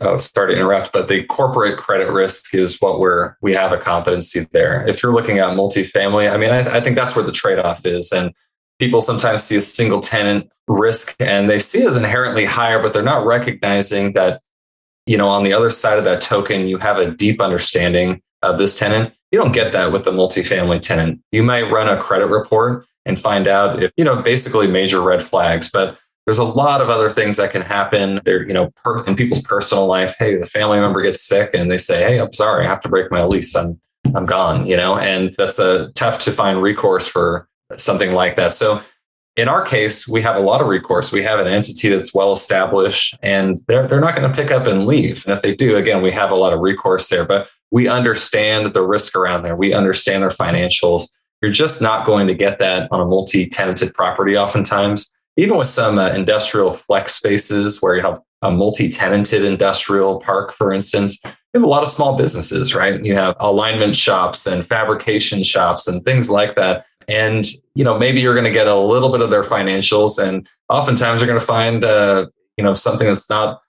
uh, 0.00 0.18
sorry 0.18 0.54
to 0.54 0.60
interrupt, 0.60 0.92
but 0.92 1.08
the 1.08 1.24
corporate 1.24 1.78
credit 1.78 2.10
risk 2.10 2.54
is 2.54 2.76
what 2.80 3.00
we're 3.00 3.36
we 3.40 3.54
have 3.54 3.72
a 3.72 3.78
competency 3.78 4.46
there. 4.52 4.86
If 4.86 5.02
you're 5.02 5.14
looking 5.14 5.38
at 5.38 5.56
multifamily, 5.56 6.30
I 6.30 6.36
mean, 6.36 6.50
I, 6.50 6.76
I 6.76 6.80
think 6.80 6.96
that's 6.96 7.16
where 7.16 7.24
the 7.24 7.32
trade 7.32 7.58
off 7.58 7.86
is, 7.86 8.12
and 8.12 8.34
people 8.78 9.00
sometimes 9.00 9.44
see 9.44 9.56
a 9.56 9.62
single 9.62 10.00
tenant 10.00 10.50
risk 10.68 11.14
and 11.20 11.48
they 11.48 11.58
see 11.58 11.82
it 11.82 11.86
as 11.86 11.96
inherently 11.96 12.44
higher, 12.44 12.82
but 12.82 12.92
they're 12.92 13.02
not 13.02 13.24
recognizing 13.24 14.12
that, 14.12 14.42
you 15.06 15.16
know, 15.16 15.28
on 15.28 15.44
the 15.44 15.52
other 15.52 15.70
side 15.70 15.98
of 15.98 16.04
that 16.04 16.20
token, 16.20 16.66
you 16.66 16.78
have 16.78 16.98
a 16.98 17.10
deep 17.10 17.40
understanding 17.40 18.20
of 18.42 18.58
this 18.58 18.78
tenant. 18.78 19.14
You 19.30 19.38
don't 19.38 19.52
get 19.52 19.72
that 19.72 19.92
with 19.92 20.04
the 20.04 20.12
multifamily 20.12 20.80
tenant. 20.80 21.20
You 21.32 21.42
might 21.42 21.70
run 21.70 21.88
a 21.88 22.00
credit 22.00 22.26
report 22.26 22.84
and 23.06 23.18
find 23.18 23.48
out 23.48 23.82
if, 23.82 23.92
you 23.96 24.04
know, 24.04 24.22
basically 24.22 24.66
major 24.66 25.00
red 25.00 25.22
flags, 25.22 25.70
but 25.70 25.98
there's 26.26 26.38
a 26.38 26.44
lot 26.44 26.80
of 26.80 26.88
other 26.88 27.10
things 27.10 27.36
that 27.36 27.50
can 27.50 27.62
happen 27.62 28.20
there, 28.24 28.46
you 28.46 28.54
know, 28.54 28.70
per, 28.76 29.04
in 29.04 29.16
people's 29.16 29.42
personal 29.42 29.86
life. 29.86 30.14
Hey, 30.18 30.36
the 30.36 30.46
family 30.46 30.78
member 30.78 31.02
gets 31.02 31.26
sick 31.26 31.50
and 31.52 31.70
they 31.70 31.78
say, 31.78 32.04
Hey, 32.04 32.20
I'm 32.20 32.32
sorry, 32.32 32.64
I 32.64 32.68
have 32.68 32.80
to 32.82 32.88
break 32.88 33.10
my 33.10 33.24
lease. 33.24 33.56
I'm, 33.56 33.80
I'm 34.14 34.26
gone, 34.26 34.66
you 34.66 34.76
know, 34.76 34.98
and 34.98 35.34
that's 35.36 35.58
a 35.58 35.90
tough 35.94 36.20
to 36.20 36.32
find 36.32 36.62
recourse 36.62 37.08
for 37.08 37.48
something 37.76 38.12
like 38.12 38.36
that. 38.36 38.52
So 38.52 38.82
in 39.36 39.48
our 39.48 39.62
case, 39.62 40.06
we 40.06 40.20
have 40.22 40.36
a 40.36 40.40
lot 40.40 40.60
of 40.60 40.66
recourse. 40.66 41.10
We 41.10 41.22
have 41.22 41.40
an 41.40 41.46
entity 41.46 41.88
that's 41.88 42.14
well 42.14 42.32
established 42.32 43.16
and 43.22 43.58
they're, 43.66 43.86
they're 43.86 44.00
not 44.00 44.14
going 44.14 44.30
to 44.30 44.36
pick 44.36 44.50
up 44.50 44.66
and 44.66 44.86
leave. 44.86 45.24
And 45.26 45.34
if 45.34 45.42
they 45.42 45.54
do, 45.54 45.76
again, 45.76 46.02
we 46.02 46.12
have 46.12 46.30
a 46.30 46.36
lot 46.36 46.52
of 46.52 46.60
recourse 46.60 47.08
there, 47.08 47.24
but 47.24 47.48
we 47.72 47.88
understand 47.88 48.72
the 48.74 48.82
risk 48.82 49.16
around 49.16 49.42
there. 49.42 49.56
We 49.56 49.72
understand 49.74 50.22
their 50.22 50.30
financials. 50.30 51.10
You're 51.40 51.50
just 51.50 51.82
not 51.82 52.06
going 52.06 52.28
to 52.28 52.34
get 52.34 52.60
that 52.60 52.86
on 52.92 53.00
a 53.00 53.06
multi 53.06 53.46
tenanted 53.46 53.94
property 53.94 54.36
oftentimes. 54.36 55.12
Even 55.38 55.56
with 55.56 55.66
some 55.66 55.98
uh, 55.98 56.10
industrial 56.10 56.74
flex 56.74 57.14
spaces 57.14 57.80
where 57.80 57.96
you 57.96 58.02
have 58.02 58.20
a 58.42 58.50
multi 58.50 58.90
tenanted 58.90 59.42
industrial 59.42 60.20
park, 60.20 60.52
for 60.52 60.72
instance, 60.72 61.18
you 61.24 61.32
have 61.54 61.62
a 61.62 61.66
lot 61.66 61.82
of 61.82 61.88
small 61.88 62.16
businesses, 62.16 62.74
right? 62.74 63.02
You 63.04 63.16
have 63.16 63.34
alignment 63.40 63.96
shops 63.96 64.46
and 64.46 64.64
fabrication 64.64 65.42
shops 65.42 65.88
and 65.88 66.04
things 66.04 66.30
like 66.30 66.54
that 66.56 66.84
and 67.08 67.46
you 67.74 67.84
know 67.84 67.98
maybe 67.98 68.20
you're 68.20 68.34
going 68.34 68.44
to 68.44 68.50
get 68.50 68.66
a 68.66 68.78
little 68.78 69.10
bit 69.10 69.20
of 69.20 69.30
their 69.30 69.42
financials 69.42 70.22
and 70.22 70.48
oftentimes 70.68 71.20
you're 71.20 71.28
going 71.28 71.40
to 71.40 71.44
find 71.44 71.84
uh, 71.84 72.26
you 72.56 72.64
know 72.64 72.74
something 72.74 73.06
that's 73.06 73.28
not 73.28 73.60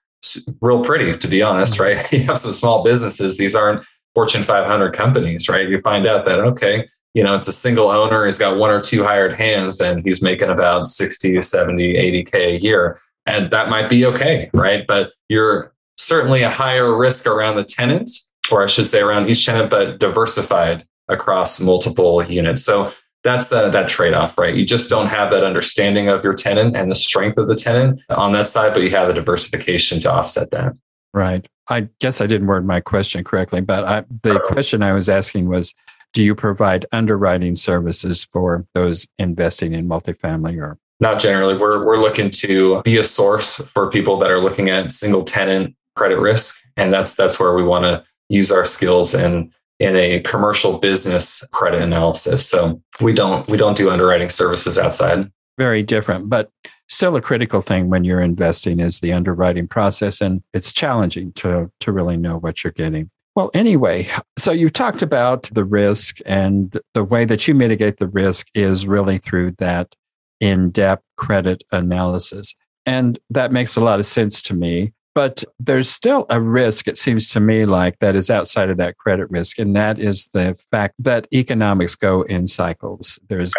real 0.62 0.84
pretty 0.84 1.18
to 1.18 1.28
be 1.28 1.42
honest 1.42 1.80
mm-hmm. 1.80 1.98
right 1.98 2.12
you 2.14 2.20
have 2.22 2.38
some 2.38 2.54
small 2.54 2.84
businesses 2.84 3.38
these 3.38 3.56
aren't 3.56 3.86
fortune 4.14 4.44
500 4.44 4.94
companies 4.94 5.50
right? 5.50 5.68
You 5.68 5.80
find 5.80 6.08
out 6.08 6.26
that 6.26 6.40
okay 6.40 6.88
you 7.14 7.24
know 7.24 7.36
it's 7.36 7.48
a 7.48 7.54
single 7.54 7.90
owner 7.90 8.26
he's 8.26 8.40
got 8.40 8.58
one 8.58 8.70
or 8.70 8.82
two 8.82 9.04
hired 9.04 9.36
hands 9.36 9.80
and 9.80 10.04
he's 10.04 10.22
making 10.22 10.50
about 10.50 10.88
60 10.88 11.42
70 11.42 11.94
80k 12.26 12.36
a 12.36 12.60
year. 12.60 13.00
And 13.26 13.50
that 13.52 13.70
might 13.70 13.90
be 13.90 14.06
okay 14.06 14.50
right? 14.54 14.86
But 14.88 15.12
you're 15.30 15.74
certainly 15.98 16.42
a 16.44 16.50
higher 16.50 16.96
risk 16.98 17.28
around 17.28 17.56
the 17.56 17.64
tenant 17.64 18.10
or 18.52 18.64
i 18.64 18.66
should 18.66 18.88
say 18.88 19.00
around 19.00 19.30
each 19.30 19.46
tenant 19.46 19.70
but 19.70 20.00
diversified 20.00 20.86
across 21.08 21.62
multiple 21.62 22.24
units. 22.24 22.64
So 22.64 22.92
that's 23.24 23.54
uh, 23.54 23.70
that 23.70 23.88
trade-off 23.88 24.38
right? 24.38 24.56
You 24.56 24.66
just 24.66 24.90
don't 24.90 25.08
have 25.08 25.32
that 25.32 25.44
understanding 25.44 26.10
of 26.10 26.24
your 26.24 26.34
tenant 26.34 26.76
and 26.76 26.92
the 26.92 26.96
strength 26.96 27.38
of 27.38 27.48
the 27.48 27.56
tenant 27.56 28.02
on 28.10 28.34
that 28.34 28.48
side 28.48 28.74
but 28.74 28.84
you 28.84 28.90
have 28.92 29.08
the 29.08 29.14
diversification 29.14 30.00
to 30.02 30.12
offset 30.12 30.52
that. 30.52 30.74
Right 31.14 31.48
i 31.70 31.88
guess 32.00 32.22
i 32.22 32.28
didn't 32.28 32.48
word 32.48 32.66
my 32.66 32.80
question 32.80 33.24
correctly 33.24 33.62
but 33.62 33.84
I, 33.84 34.06
the 34.22 34.40
question 34.40 34.84
i 34.84 34.94
was 34.94 35.10
asking 35.10 35.48
was 35.50 35.74
do 36.14 36.22
you 36.22 36.36
provide 36.36 36.86
underwriting 36.92 37.56
services 37.56 38.24
for 38.26 38.66
those 38.74 39.08
investing 39.18 39.74
in 39.74 39.88
multifamily 39.88 40.58
or 40.58 40.78
not 41.00 41.20
generally 41.20 41.58
we're, 41.58 41.86
we're 41.86 41.98
looking 41.98 42.30
to 42.30 42.82
be 42.84 42.98
a 42.98 43.04
source 43.04 43.58
for 43.66 43.90
people 43.90 44.20
that 44.20 44.30
are 44.30 44.40
looking 44.40 44.70
at 44.70 44.92
single 44.92 45.24
tenant 45.24 45.76
credit 45.96 46.20
risk 46.20 46.62
and 46.78 46.94
that's 46.94 47.16
that's 47.16 47.40
where 47.40 47.54
we 47.54 47.64
want 47.64 47.84
to 47.84 48.04
use 48.30 48.52
our 48.52 48.66
skills 48.66 49.14
and 49.14 49.52
in 49.80 49.96
a 49.96 50.20
commercial 50.22 50.78
business 50.78 51.46
credit 51.52 51.82
analysis. 51.82 52.50
So 52.50 52.82
we 53.02 53.14
don't 53.14 53.48
we 53.50 53.58
don't 53.58 53.78
do 53.78 53.90
underwriting 53.90 54.30
services 54.30 54.78
outside. 54.78 55.30
Very 55.58 55.84
different, 55.84 56.30
but 56.30 56.50
still 56.88 57.16
a 57.16 57.22
critical 57.22 57.62
thing 57.62 57.90
when 57.90 58.04
you're 58.04 58.22
investing 58.22 58.80
is 58.80 59.00
the 59.00 59.14
underwriting 59.14 59.68
process 59.68 60.20
and 60.22 60.42
it's 60.54 60.74
challenging 60.74 61.32
to 61.34 61.70
to 61.80 61.92
really 61.92 62.18
know 62.18 62.38
what 62.38 62.64
you're 62.64 62.74
getting. 62.74 63.10
Well, 63.36 63.50
anyway, 63.54 64.08
so 64.38 64.52
you 64.52 64.70
talked 64.70 65.02
about 65.02 65.50
the 65.54 65.64
risk 65.64 66.20
and 66.26 66.78
the 66.94 67.04
way 67.04 67.26
that 67.26 67.48
you 67.48 67.56
mitigate 67.56 67.98
the 67.98 68.08
risk 68.08 68.48
is 68.54 68.86
really 68.86 69.18
through 69.18 69.54
that 69.58 69.96
in-depth 70.40 71.04
credit 71.18 71.64
analysis. 71.72 72.54
And 72.86 73.18
that 73.30 73.52
makes 73.52 73.76
a 73.76 73.84
lot 73.84 74.00
of 74.00 74.06
sense 74.06 74.42
to 74.44 74.54
me. 74.54 74.94
But 75.16 75.44
there's 75.60 75.90
still 75.90 76.26
a 76.30 76.42
risk, 76.42 76.88
it 76.88 76.98
seems 76.98 77.30
to 77.30 77.40
me 77.40 77.66
like, 77.66 78.00
that 78.00 78.16
is 78.16 78.30
outside 78.32 78.70
of 78.70 78.78
that 78.78 78.98
credit 78.98 79.30
risk. 79.30 79.60
And 79.60 79.76
that 79.76 80.00
is 80.00 80.28
the 80.34 80.56
fact 80.72 80.96
that 81.00 81.28
economics 81.34 81.96
go 81.96 82.24
in 82.24 82.48
cycles. 82.48 83.20
There's 83.30 83.54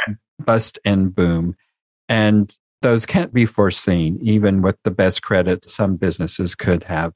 bust 0.44 0.78
and 0.84 1.14
boom. 1.14 1.56
And 2.08 2.54
those 2.82 3.06
can't 3.06 3.32
be 3.32 3.46
foreseen, 3.46 4.18
even 4.22 4.62
with 4.62 4.76
the 4.84 4.90
best 4.90 5.22
credit. 5.22 5.64
Some 5.64 5.96
businesses 5.96 6.54
could 6.54 6.84
have 6.84 7.12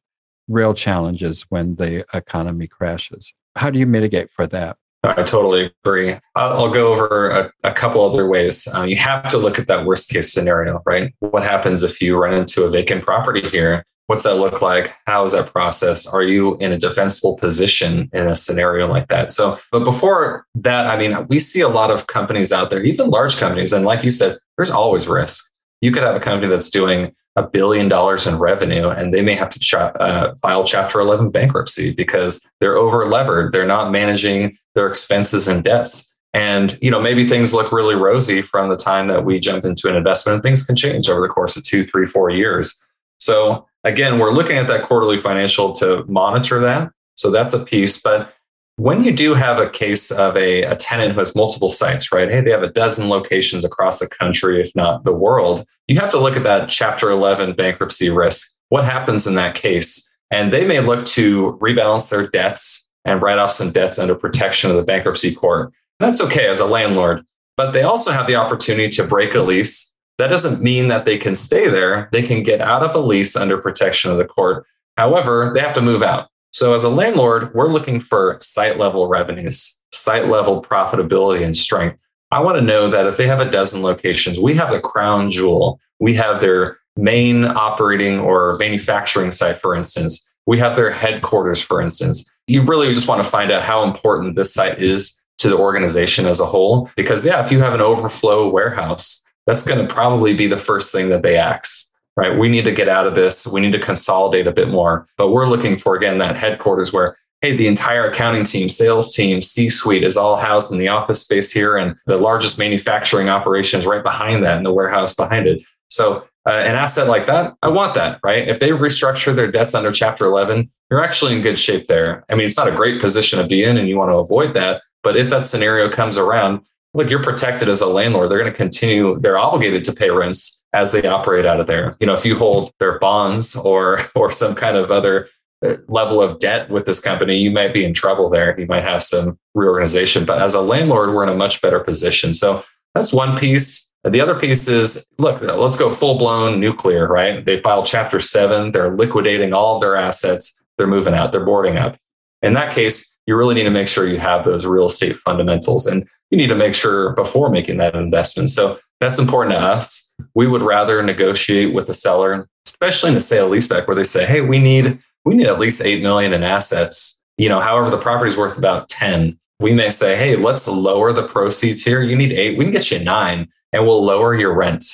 real 0.48 0.72
challenges 0.72 1.44
when 1.50 1.76
the 1.76 2.06
economy 2.14 2.66
crashes. 2.66 3.34
How 3.56 3.70
do 3.70 3.78
you 3.78 3.86
mitigate 3.86 4.30
for 4.30 4.46
that? 4.46 4.76
I 5.04 5.22
totally 5.22 5.70
agree. 5.84 6.16
I'll, 6.34 6.72
go 6.72 6.92
over 6.92 7.28
a, 7.28 7.52
a 7.62 7.72
couple 7.72 8.04
other 8.04 8.26
ways. 8.26 8.66
Um, 8.72 8.88
you 8.88 8.96
have 8.96 9.28
to 9.28 9.38
look 9.38 9.58
at 9.58 9.68
that 9.68 9.86
worst 9.86 10.10
case 10.10 10.32
scenario, 10.32 10.82
right? 10.84 11.14
What 11.20 11.44
happens 11.44 11.84
if 11.84 12.00
you 12.00 12.16
run 12.16 12.34
into 12.34 12.64
a 12.64 12.70
vacant 12.70 13.04
property 13.04 13.48
here 13.48 13.84
What's 14.08 14.22
that 14.22 14.36
look 14.36 14.62
like? 14.62 14.96
How 15.04 15.22
is 15.24 15.32
that 15.32 15.52
process? 15.52 16.06
Are 16.06 16.22
you 16.22 16.56
in 16.56 16.72
a 16.72 16.78
defensible 16.78 17.36
position 17.36 18.08
in 18.14 18.26
a 18.26 18.34
scenario 18.34 18.86
like 18.86 19.08
that? 19.08 19.28
So, 19.28 19.58
but 19.70 19.84
before 19.84 20.46
that, 20.54 20.86
I 20.86 20.96
mean, 20.96 21.26
we 21.28 21.38
see 21.38 21.60
a 21.60 21.68
lot 21.68 21.90
of 21.90 22.06
companies 22.06 22.50
out 22.50 22.70
there, 22.70 22.82
even 22.82 23.10
large 23.10 23.36
companies. 23.36 23.74
And 23.74 23.84
like 23.84 24.02
you 24.04 24.10
said, 24.10 24.38
there's 24.58 24.70
always 24.70 25.08
risk. 25.08 25.50
You 25.80 25.92
could 25.92 26.02
have 26.02 26.16
a 26.16 26.20
company 26.20 26.48
that's 26.48 26.68
doing 26.68 27.14
a 27.36 27.42
billion 27.44 27.88
dollars 27.88 28.26
in 28.26 28.38
revenue 28.38 28.88
and 28.88 29.14
they 29.14 29.22
may 29.22 29.34
have 29.34 29.48
to 29.48 29.60
cha- 29.60 29.92
uh, 30.00 30.34
file 30.42 30.64
chapter 30.64 31.00
11 31.00 31.30
bankruptcy 31.30 31.94
because 31.94 32.46
they're 32.60 32.76
over 32.76 33.06
levered. 33.06 33.52
They're 33.52 33.64
not 33.64 33.92
managing 33.92 34.58
their 34.74 34.88
expenses 34.88 35.46
and 35.46 35.62
debts. 35.62 36.12
And, 36.34 36.76
you 36.82 36.90
know, 36.90 37.00
maybe 37.00 37.26
things 37.26 37.54
look 37.54 37.72
really 37.72 37.94
rosy 37.94 38.42
from 38.42 38.68
the 38.68 38.76
time 38.76 39.06
that 39.06 39.24
we 39.24 39.38
jump 39.38 39.64
into 39.64 39.88
an 39.88 39.94
investment 39.94 40.34
and 40.34 40.42
things 40.42 40.66
can 40.66 40.76
change 40.76 41.08
over 41.08 41.20
the 41.20 41.28
course 41.28 41.56
of 41.56 41.62
two, 41.62 41.84
three, 41.84 42.04
four 42.04 42.28
years. 42.28 42.78
So 43.20 43.66
again, 43.84 44.18
we're 44.18 44.32
looking 44.32 44.56
at 44.56 44.66
that 44.66 44.82
quarterly 44.82 45.16
financial 45.16 45.72
to 45.74 46.04
monitor 46.08 46.60
that. 46.60 46.90
So 47.14 47.30
that's 47.30 47.54
a 47.54 47.64
piece. 47.64 48.00
But 48.00 48.34
when 48.78 49.02
you 49.02 49.12
do 49.12 49.34
have 49.34 49.58
a 49.58 49.68
case 49.68 50.10
of 50.12 50.36
a, 50.36 50.62
a 50.62 50.76
tenant 50.76 51.12
who 51.12 51.18
has 51.18 51.34
multiple 51.34 51.68
sites, 51.68 52.12
right? 52.12 52.30
Hey, 52.30 52.40
they 52.40 52.52
have 52.52 52.62
a 52.62 52.70
dozen 52.70 53.08
locations 53.08 53.64
across 53.64 53.98
the 53.98 54.08
country, 54.08 54.60
if 54.60 54.74
not 54.76 55.04
the 55.04 55.14
world. 55.14 55.64
You 55.88 55.98
have 55.98 56.10
to 56.10 56.18
look 56.18 56.36
at 56.36 56.44
that 56.44 56.68
Chapter 56.68 57.10
11 57.10 57.54
bankruptcy 57.54 58.08
risk. 58.08 58.54
What 58.68 58.84
happens 58.84 59.26
in 59.26 59.34
that 59.34 59.56
case? 59.56 60.08
And 60.30 60.52
they 60.52 60.64
may 60.64 60.80
look 60.80 61.04
to 61.06 61.58
rebalance 61.60 62.10
their 62.10 62.28
debts 62.28 62.86
and 63.04 63.20
write 63.20 63.38
off 63.38 63.50
some 63.50 63.72
debts 63.72 63.98
under 63.98 64.14
protection 64.14 64.70
of 64.70 64.76
the 64.76 64.82
bankruptcy 64.82 65.34
court. 65.34 65.72
That's 65.98 66.20
okay 66.20 66.46
as 66.46 66.60
a 66.60 66.66
landlord, 66.66 67.24
but 67.56 67.72
they 67.72 67.82
also 67.82 68.12
have 68.12 68.28
the 68.28 68.36
opportunity 68.36 68.90
to 68.90 69.04
break 69.04 69.34
a 69.34 69.42
lease 69.42 69.92
that 70.18 70.28
doesn't 70.28 70.62
mean 70.62 70.88
that 70.88 71.04
they 71.04 71.16
can 71.16 71.34
stay 71.34 71.68
there. 71.68 72.08
They 72.12 72.22
can 72.22 72.42
get 72.42 72.60
out 72.60 72.82
of 72.82 72.94
a 72.94 72.98
lease 72.98 73.36
under 73.36 73.56
protection 73.56 74.10
of 74.10 74.18
the 74.18 74.24
court. 74.24 74.66
However, 74.96 75.52
they 75.54 75.60
have 75.60 75.74
to 75.74 75.80
move 75.80 76.02
out. 76.02 76.28
So, 76.50 76.74
as 76.74 76.84
a 76.84 76.88
landlord, 76.88 77.52
we're 77.54 77.68
looking 77.68 78.00
for 78.00 78.38
site 78.40 78.78
level 78.78 79.06
revenues, 79.06 79.78
site 79.92 80.28
level 80.28 80.62
profitability 80.62 81.44
and 81.44 81.56
strength. 81.56 82.00
I 82.30 82.40
want 82.40 82.58
to 82.58 82.64
know 82.64 82.88
that 82.88 83.06
if 83.06 83.16
they 83.16 83.26
have 83.26 83.40
a 83.40 83.50
dozen 83.50 83.82
locations, 83.82 84.38
we 84.38 84.54
have 84.54 84.70
the 84.70 84.80
crown 84.80 85.30
jewel. 85.30 85.80
We 86.00 86.14
have 86.14 86.40
their 86.40 86.78
main 86.96 87.44
operating 87.44 88.18
or 88.18 88.56
manufacturing 88.58 89.30
site, 89.30 89.56
for 89.56 89.74
instance. 89.74 90.26
We 90.46 90.58
have 90.58 90.76
their 90.76 90.90
headquarters, 90.90 91.62
for 91.62 91.80
instance. 91.80 92.28
You 92.46 92.62
really 92.62 92.92
just 92.92 93.08
want 93.08 93.22
to 93.22 93.28
find 93.28 93.50
out 93.50 93.62
how 93.62 93.84
important 93.84 94.34
this 94.34 94.52
site 94.52 94.82
is 94.82 95.20
to 95.38 95.48
the 95.48 95.56
organization 95.56 96.26
as 96.26 96.40
a 96.40 96.46
whole. 96.46 96.90
Because, 96.96 97.26
yeah, 97.26 97.44
if 97.44 97.52
you 97.52 97.60
have 97.60 97.74
an 97.74 97.80
overflow 97.80 98.48
warehouse, 98.48 99.24
that's 99.46 99.66
going 99.66 99.86
to 99.86 99.92
probably 99.92 100.34
be 100.34 100.46
the 100.46 100.56
first 100.56 100.92
thing 100.92 101.08
that 101.10 101.22
they 101.22 101.36
ask 101.36 101.88
right 102.18 102.38
we 102.38 102.48
need 102.48 102.64
to 102.64 102.72
get 102.72 102.88
out 102.88 103.06
of 103.06 103.14
this 103.14 103.46
we 103.46 103.60
need 103.60 103.72
to 103.72 103.78
consolidate 103.78 104.46
a 104.46 104.52
bit 104.52 104.68
more 104.68 105.06
but 105.16 105.30
we're 105.30 105.48
looking 105.48 105.78
for 105.78 105.96
again 105.96 106.18
that 106.18 106.36
headquarters 106.36 106.92
where 106.92 107.16
hey, 107.40 107.56
the 107.56 107.68
entire 107.68 108.08
accounting 108.10 108.44
team, 108.44 108.68
sales 108.68 109.14
team, 109.14 109.42
C 109.42 109.70
suite 109.70 110.02
is 110.02 110.16
all 110.16 110.36
housed 110.36 110.72
in 110.72 110.78
the 110.78 110.88
office 110.88 111.22
space 111.22 111.52
here, 111.52 111.76
and 111.76 111.96
the 112.06 112.16
largest 112.16 112.58
manufacturing 112.58 113.28
operation 113.28 113.78
is 113.78 113.86
right 113.86 114.02
behind 114.02 114.42
that 114.44 114.58
in 114.58 114.64
the 114.64 114.72
warehouse 114.72 115.14
behind 115.14 115.46
it. 115.46 115.62
So, 115.88 116.24
uh, 116.46 116.52
an 116.52 116.76
asset 116.76 117.08
like 117.08 117.26
that, 117.26 117.54
I 117.62 117.68
want 117.68 117.94
that, 117.94 118.20
right? 118.22 118.48
If 118.48 118.58
they 118.58 118.70
restructure 118.70 119.34
their 119.34 119.50
debts 119.50 119.74
under 119.74 119.92
Chapter 119.92 120.24
11, 120.26 120.70
you're 120.90 121.02
actually 121.02 121.36
in 121.36 121.42
good 121.42 121.58
shape 121.58 121.88
there. 121.88 122.24
I 122.28 122.34
mean, 122.34 122.46
it's 122.46 122.56
not 122.56 122.68
a 122.68 122.74
great 122.74 123.00
position 123.00 123.38
to 123.38 123.46
be 123.46 123.62
in, 123.62 123.76
and 123.76 123.88
you 123.88 123.96
want 123.96 124.10
to 124.10 124.16
avoid 124.16 124.54
that. 124.54 124.82
But 125.02 125.16
if 125.16 125.28
that 125.30 125.44
scenario 125.44 125.88
comes 125.88 126.18
around, 126.18 126.62
look, 126.94 127.10
you're 127.10 127.22
protected 127.22 127.68
as 127.68 127.82
a 127.82 127.86
landlord. 127.86 128.30
They're 128.30 128.38
going 128.38 128.50
to 128.50 128.56
continue, 128.56 129.18
they're 129.20 129.38
obligated 129.38 129.84
to 129.84 129.92
pay 129.92 130.10
rents 130.10 130.57
as 130.72 130.92
they 130.92 131.06
operate 131.06 131.46
out 131.46 131.60
of 131.60 131.66
there. 131.66 131.96
You 132.00 132.06
know, 132.06 132.12
if 132.12 132.24
you 132.24 132.36
hold 132.36 132.72
their 132.78 132.98
bonds 132.98 133.56
or 133.56 134.00
or 134.14 134.30
some 134.30 134.54
kind 134.54 134.76
of 134.76 134.90
other 134.90 135.28
uh, 135.66 135.76
level 135.88 136.20
of 136.20 136.38
debt 136.38 136.70
with 136.70 136.86
this 136.86 137.00
company, 137.00 137.36
you 137.38 137.50
might 137.50 137.74
be 137.74 137.84
in 137.84 137.94
trouble 137.94 138.28
there. 138.28 138.58
You 138.58 138.66
might 138.66 138.84
have 138.84 139.02
some 139.02 139.38
reorganization. 139.54 140.24
But 140.24 140.40
as 140.40 140.54
a 140.54 140.60
landlord, 140.60 141.14
we're 141.14 141.24
in 141.24 141.28
a 141.28 141.36
much 141.36 141.60
better 141.60 141.80
position. 141.80 142.34
So 142.34 142.64
that's 142.94 143.12
one 143.12 143.36
piece. 143.36 143.90
The 144.04 144.20
other 144.20 144.38
piece 144.38 144.68
is 144.68 145.06
look, 145.18 145.40
let's 145.40 145.76
go 145.76 145.90
full 145.90 146.18
blown 146.18 146.60
nuclear, 146.60 147.08
right? 147.08 147.44
They 147.44 147.60
filed 147.60 147.86
chapter 147.86 148.20
seven, 148.20 148.72
they're 148.72 148.94
liquidating 148.94 149.52
all 149.52 149.74
of 149.74 149.80
their 149.80 149.96
assets, 149.96 150.58
they're 150.76 150.86
moving 150.86 151.14
out, 151.14 151.32
they're 151.32 151.44
boarding 151.44 151.76
up. 151.76 151.96
In 152.42 152.54
that 152.54 152.72
case, 152.72 153.16
you 153.26 153.36
really 153.36 153.54
need 153.54 153.64
to 153.64 153.70
make 153.70 153.88
sure 153.88 154.08
you 154.08 154.18
have 154.18 154.44
those 154.44 154.64
real 154.64 154.86
estate 154.86 155.16
fundamentals 155.16 155.86
and 155.86 156.08
you 156.30 156.38
need 156.38 156.46
to 156.46 156.54
make 156.54 156.74
sure 156.74 157.12
before 157.14 157.50
making 157.50 157.78
that 157.78 157.94
investment. 157.94 158.50
So 158.50 158.78
that's 159.00 159.18
important 159.18 159.54
to 159.54 159.60
us. 159.60 160.10
We 160.34 160.46
would 160.46 160.62
rather 160.62 161.02
negotiate 161.02 161.72
with 161.72 161.86
the 161.86 161.94
seller, 161.94 162.48
especially 162.66 163.10
in 163.10 163.16
a 163.16 163.20
sale 163.20 163.50
leaseback 163.50 163.86
where 163.86 163.96
they 163.96 164.04
say, 164.04 164.26
hey, 164.26 164.40
we 164.40 164.58
need 164.58 164.98
we 165.24 165.34
need 165.34 165.46
at 165.46 165.58
least 165.58 165.84
eight 165.84 166.02
million 166.02 166.32
in 166.32 166.42
assets. 166.42 167.20
You 167.36 167.48
know, 167.48 167.60
however, 167.60 167.90
the 167.90 167.98
property 167.98 168.30
is 168.30 168.38
worth 168.38 168.56
about 168.56 168.88
10. 168.88 169.38
We 169.60 169.74
may 169.74 169.90
say, 169.90 170.16
hey, 170.16 170.36
let's 170.36 170.66
lower 170.66 171.12
the 171.12 171.26
proceeds 171.26 171.84
here. 171.84 172.02
You 172.02 172.16
need 172.16 172.32
eight, 172.32 172.56
we 172.56 172.64
can 172.64 172.72
get 172.72 172.90
you 172.90 172.98
nine 173.00 173.48
and 173.72 173.84
we'll 173.84 174.04
lower 174.04 174.34
your 174.34 174.54
rent. 174.54 174.84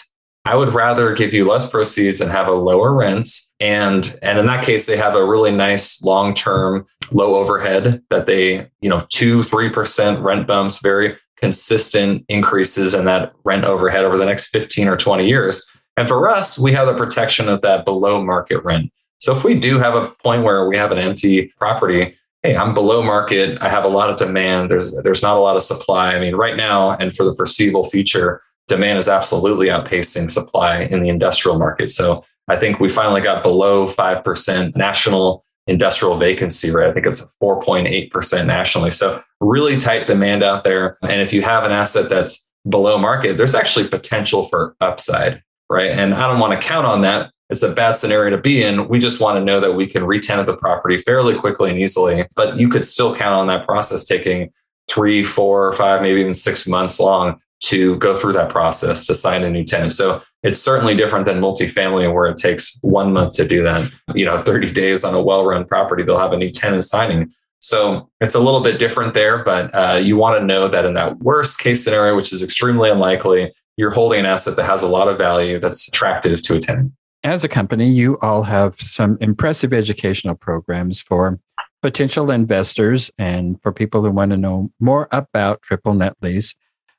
I 0.47 0.57
would 0.57 0.75
rather 0.75 1.15
give 1.15 1.33
you 1.33 1.49
less 1.49 1.71
proceeds 1.71 2.21
and 2.21 2.31
have 2.31 2.49
a 2.49 2.53
lower 2.53 2.93
rent. 2.93 3.29
And, 3.61 4.19
and 4.21 4.39
in 4.39 4.47
that 4.47 4.65
case, 4.65 4.87
they 4.87 4.97
have 4.97 5.15
a 5.15 5.25
really 5.25 5.53
nice 5.53 6.03
long-term 6.03 6.87
low 7.13 7.37
overhead 7.37 8.03
that 8.11 8.27
they, 8.27 8.69
you 8.83 8.91
know, 8.91 9.01
two, 9.09 9.43
3% 9.45 10.23
rent 10.23 10.47
bumps, 10.47 10.83
very 10.83 11.17
consistent 11.45 12.25
increases 12.31 12.95
in 12.95 13.05
that 13.05 13.35
rent 13.45 13.65
overhead 13.65 14.03
over 14.03 14.17
the 14.17 14.25
next 14.25 14.47
15 14.47 14.89
or 14.89 14.97
20 14.97 15.29
years. 15.29 15.71
And 15.99 16.09
for 16.09 16.31
us, 16.31 16.59
we 16.59 16.73
have 16.73 16.87
the 16.87 16.95
protection 16.95 17.51
of 17.51 17.61
that 17.61 17.85
below 17.85 18.25
market 18.25 18.65
rent. 18.65 18.91
So 19.19 19.37
if 19.37 19.45
we 19.45 19.61
do 19.61 19.79
have 19.79 19.95
a 19.95 20.09
point 20.23 20.43
where 20.43 20.67
we 20.67 20.79
have 20.79 20.91
an 20.91 20.97
empty 20.97 21.53
property, 21.59 22.17
hey, 22.43 22.57
I'm 22.57 22.73
below 22.73 23.03
market, 23.03 23.59
I 23.61 23.69
have 23.69 23.85
a 23.85 23.89
lot 23.89 24.09
of 24.09 24.17
demand, 24.17 24.71
there's 24.71 24.97
there's 25.03 25.23
not 25.23 25.37
a 25.37 25.41
lot 25.41 25.55
of 25.55 25.61
supply. 25.61 26.15
I 26.15 26.19
mean, 26.19 26.35
right 26.35 26.57
now 26.57 26.93
and 26.93 27.15
for 27.15 27.25
the 27.25 27.35
foreseeable 27.35 27.85
future, 27.85 28.41
demand 28.67 28.97
is 28.97 29.11
absolutely 29.11 29.67
outpacing 29.67 30.31
supply 30.31 30.85
in 30.85 31.03
the 31.03 31.11
industrial 31.11 31.59
market. 31.59 31.91
So 31.91 32.25
I 32.49 32.57
think 32.57 32.81
we 32.81 32.89
finally 32.89 33.21
got 33.21 33.43
below 33.43 33.87
5% 33.87 34.77
national 34.77 35.45
industrial 35.67 36.17
vacancy 36.17 36.71
rate. 36.71 36.89
I 36.89 36.93
think 36.93 37.07
it's 37.07 37.37
4.8% 37.43 38.47
nationally. 38.47 38.91
So 38.91 39.23
really 39.41 39.79
tight 39.79 40.07
demand 40.07 40.43
out 40.43 40.65
there. 40.65 40.99
And 41.03 41.21
if 41.21 41.33
you 41.33 41.43
have 41.43 41.65
an 41.65 41.73
asset 41.73 42.11
that's 42.11 42.47
below 42.69 42.99
market, 42.99 43.39
there's 43.39 43.55
actually 43.55 43.89
potential 43.89 44.45
for 44.45 44.77
upside, 44.81 45.43
right? 45.71 45.91
And 45.91 46.15
I 46.15 46.29
don't 46.29 46.41
want 46.41 46.61
to 46.61 46.67
count 46.67 46.87
on 46.87 47.01
that. 47.03 47.31
It's 47.51 47.63
a 47.63 47.73
bad 47.73 47.93
scenario 47.93 48.35
to 48.35 48.41
be 48.41 48.63
in. 48.63 48.89
We 48.89 48.99
just 48.99 49.21
want 49.21 49.39
to 49.39 49.45
know 49.45 49.61
that 49.61 49.73
we 49.73 49.87
can 49.87 50.05
retenant 50.05 50.47
the 50.47 50.57
property 50.57 50.99
fairly 50.99 51.35
quickly 51.39 51.71
and 51.71 51.79
easily, 51.79 52.27
but 52.35 52.59
you 52.59 52.69
could 52.69 52.85
still 52.85 53.15
count 53.15 53.35
on 53.35 53.47
that 53.49 53.67
process 53.67 54.05
taking 54.05 54.51
three, 54.89 55.23
four, 55.23 55.73
five, 55.73 56.03
maybe 56.03 56.21
even 56.21 56.35
six 56.35 56.67
months 56.67 57.01
long 57.01 57.41
to 57.69 57.97
go 57.97 58.19
through 58.19 58.33
that 58.35 58.51
process 58.51 59.07
to 59.07 59.15
sign 59.15 59.43
a 59.43 59.51
new 59.51 59.65
tenant. 59.65 59.93
So 59.93 60.23
it's 60.43 60.59
certainly 60.59 60.97
different 60.97 61.27
than 61.27 61.41
multifamily 61.41 62.13
where 62.13 62.27
it 62.27 62.37
takes 62.37 62.79
one 62.83 63.13
month 63.13 63.35
to 63.35 63.47
do 63.47 63.63
that. 63.63 63.91
You 64.15 64.25
know, 64.25 64.37
30 64.37 64.73
days 64.73 65.05
on 65.05 65.15
a 65.15 65.23
well-run 65.23 65.65
property, 65.65 66.03
they'll 66.03 66.19
have 66.19 66.33
a 66.33 66.37
new 66.37 66.51
tenant 66.51 66.85
signing. 66.85 67.33
So 67.61 68.11
it's 68.21 68.35
a 68.35 68.41
little 68.41 68.61
bit 68.61 68.79
different 68.79 69.15
there, 69.15 69.43
but 69.43 69.71
uh, 69.75 69.97
you 70.03 70.17
want 70.17 70.39
to 70.39 70.45
know 70.45 70.69
that 70.69 70.85
in 70.85 70.93
that 70.95 71.19
worst 71.21 71.61
case 71.61 71.83
scenario, 71.83 72.15
which 72.15 72.33
is 72.33 72.43
extremely 72.43 72.91
unlikely, 72.91 73.53
you're 73.77 73.91
holding 73.91 74.21
an 74.21 74.27
asset 74.27 74.57
that 74.57 74.65
has 74.65 74.83
a 74.83 74.89
lot 74.89 75.09
of 75.09 75.17
value 75.17 75.59
that's 75.59 75.89
attractive 75.89 76.43
to 76.43 76.57
a 76.57 76.59
tenant. 76.59 76.93
As 77.23 77.43
a 77.43 77.49
company, 77.49 77.89
you 77.89 78.19
all 78.21 78.43
have 78.43 78.79
some 78.81 79.17
impressive 79.23 79.73
educational 79.73 80.35
programs 80.35 81.01
for 81.01 81.41
potential 81.81 82.31
investors 82.31 83.11
and 83.19 83.61
for 83.63 83.73
people 83.73 84.03
who 84.03 84.11
want 84.11 84.31
to 84.31 84.37
know 84.37 84.71
more 84.79 85.09
about 85.11 85.63
triple 85.63 85.95
net 85.95 86.17
lease. 86.21 86.55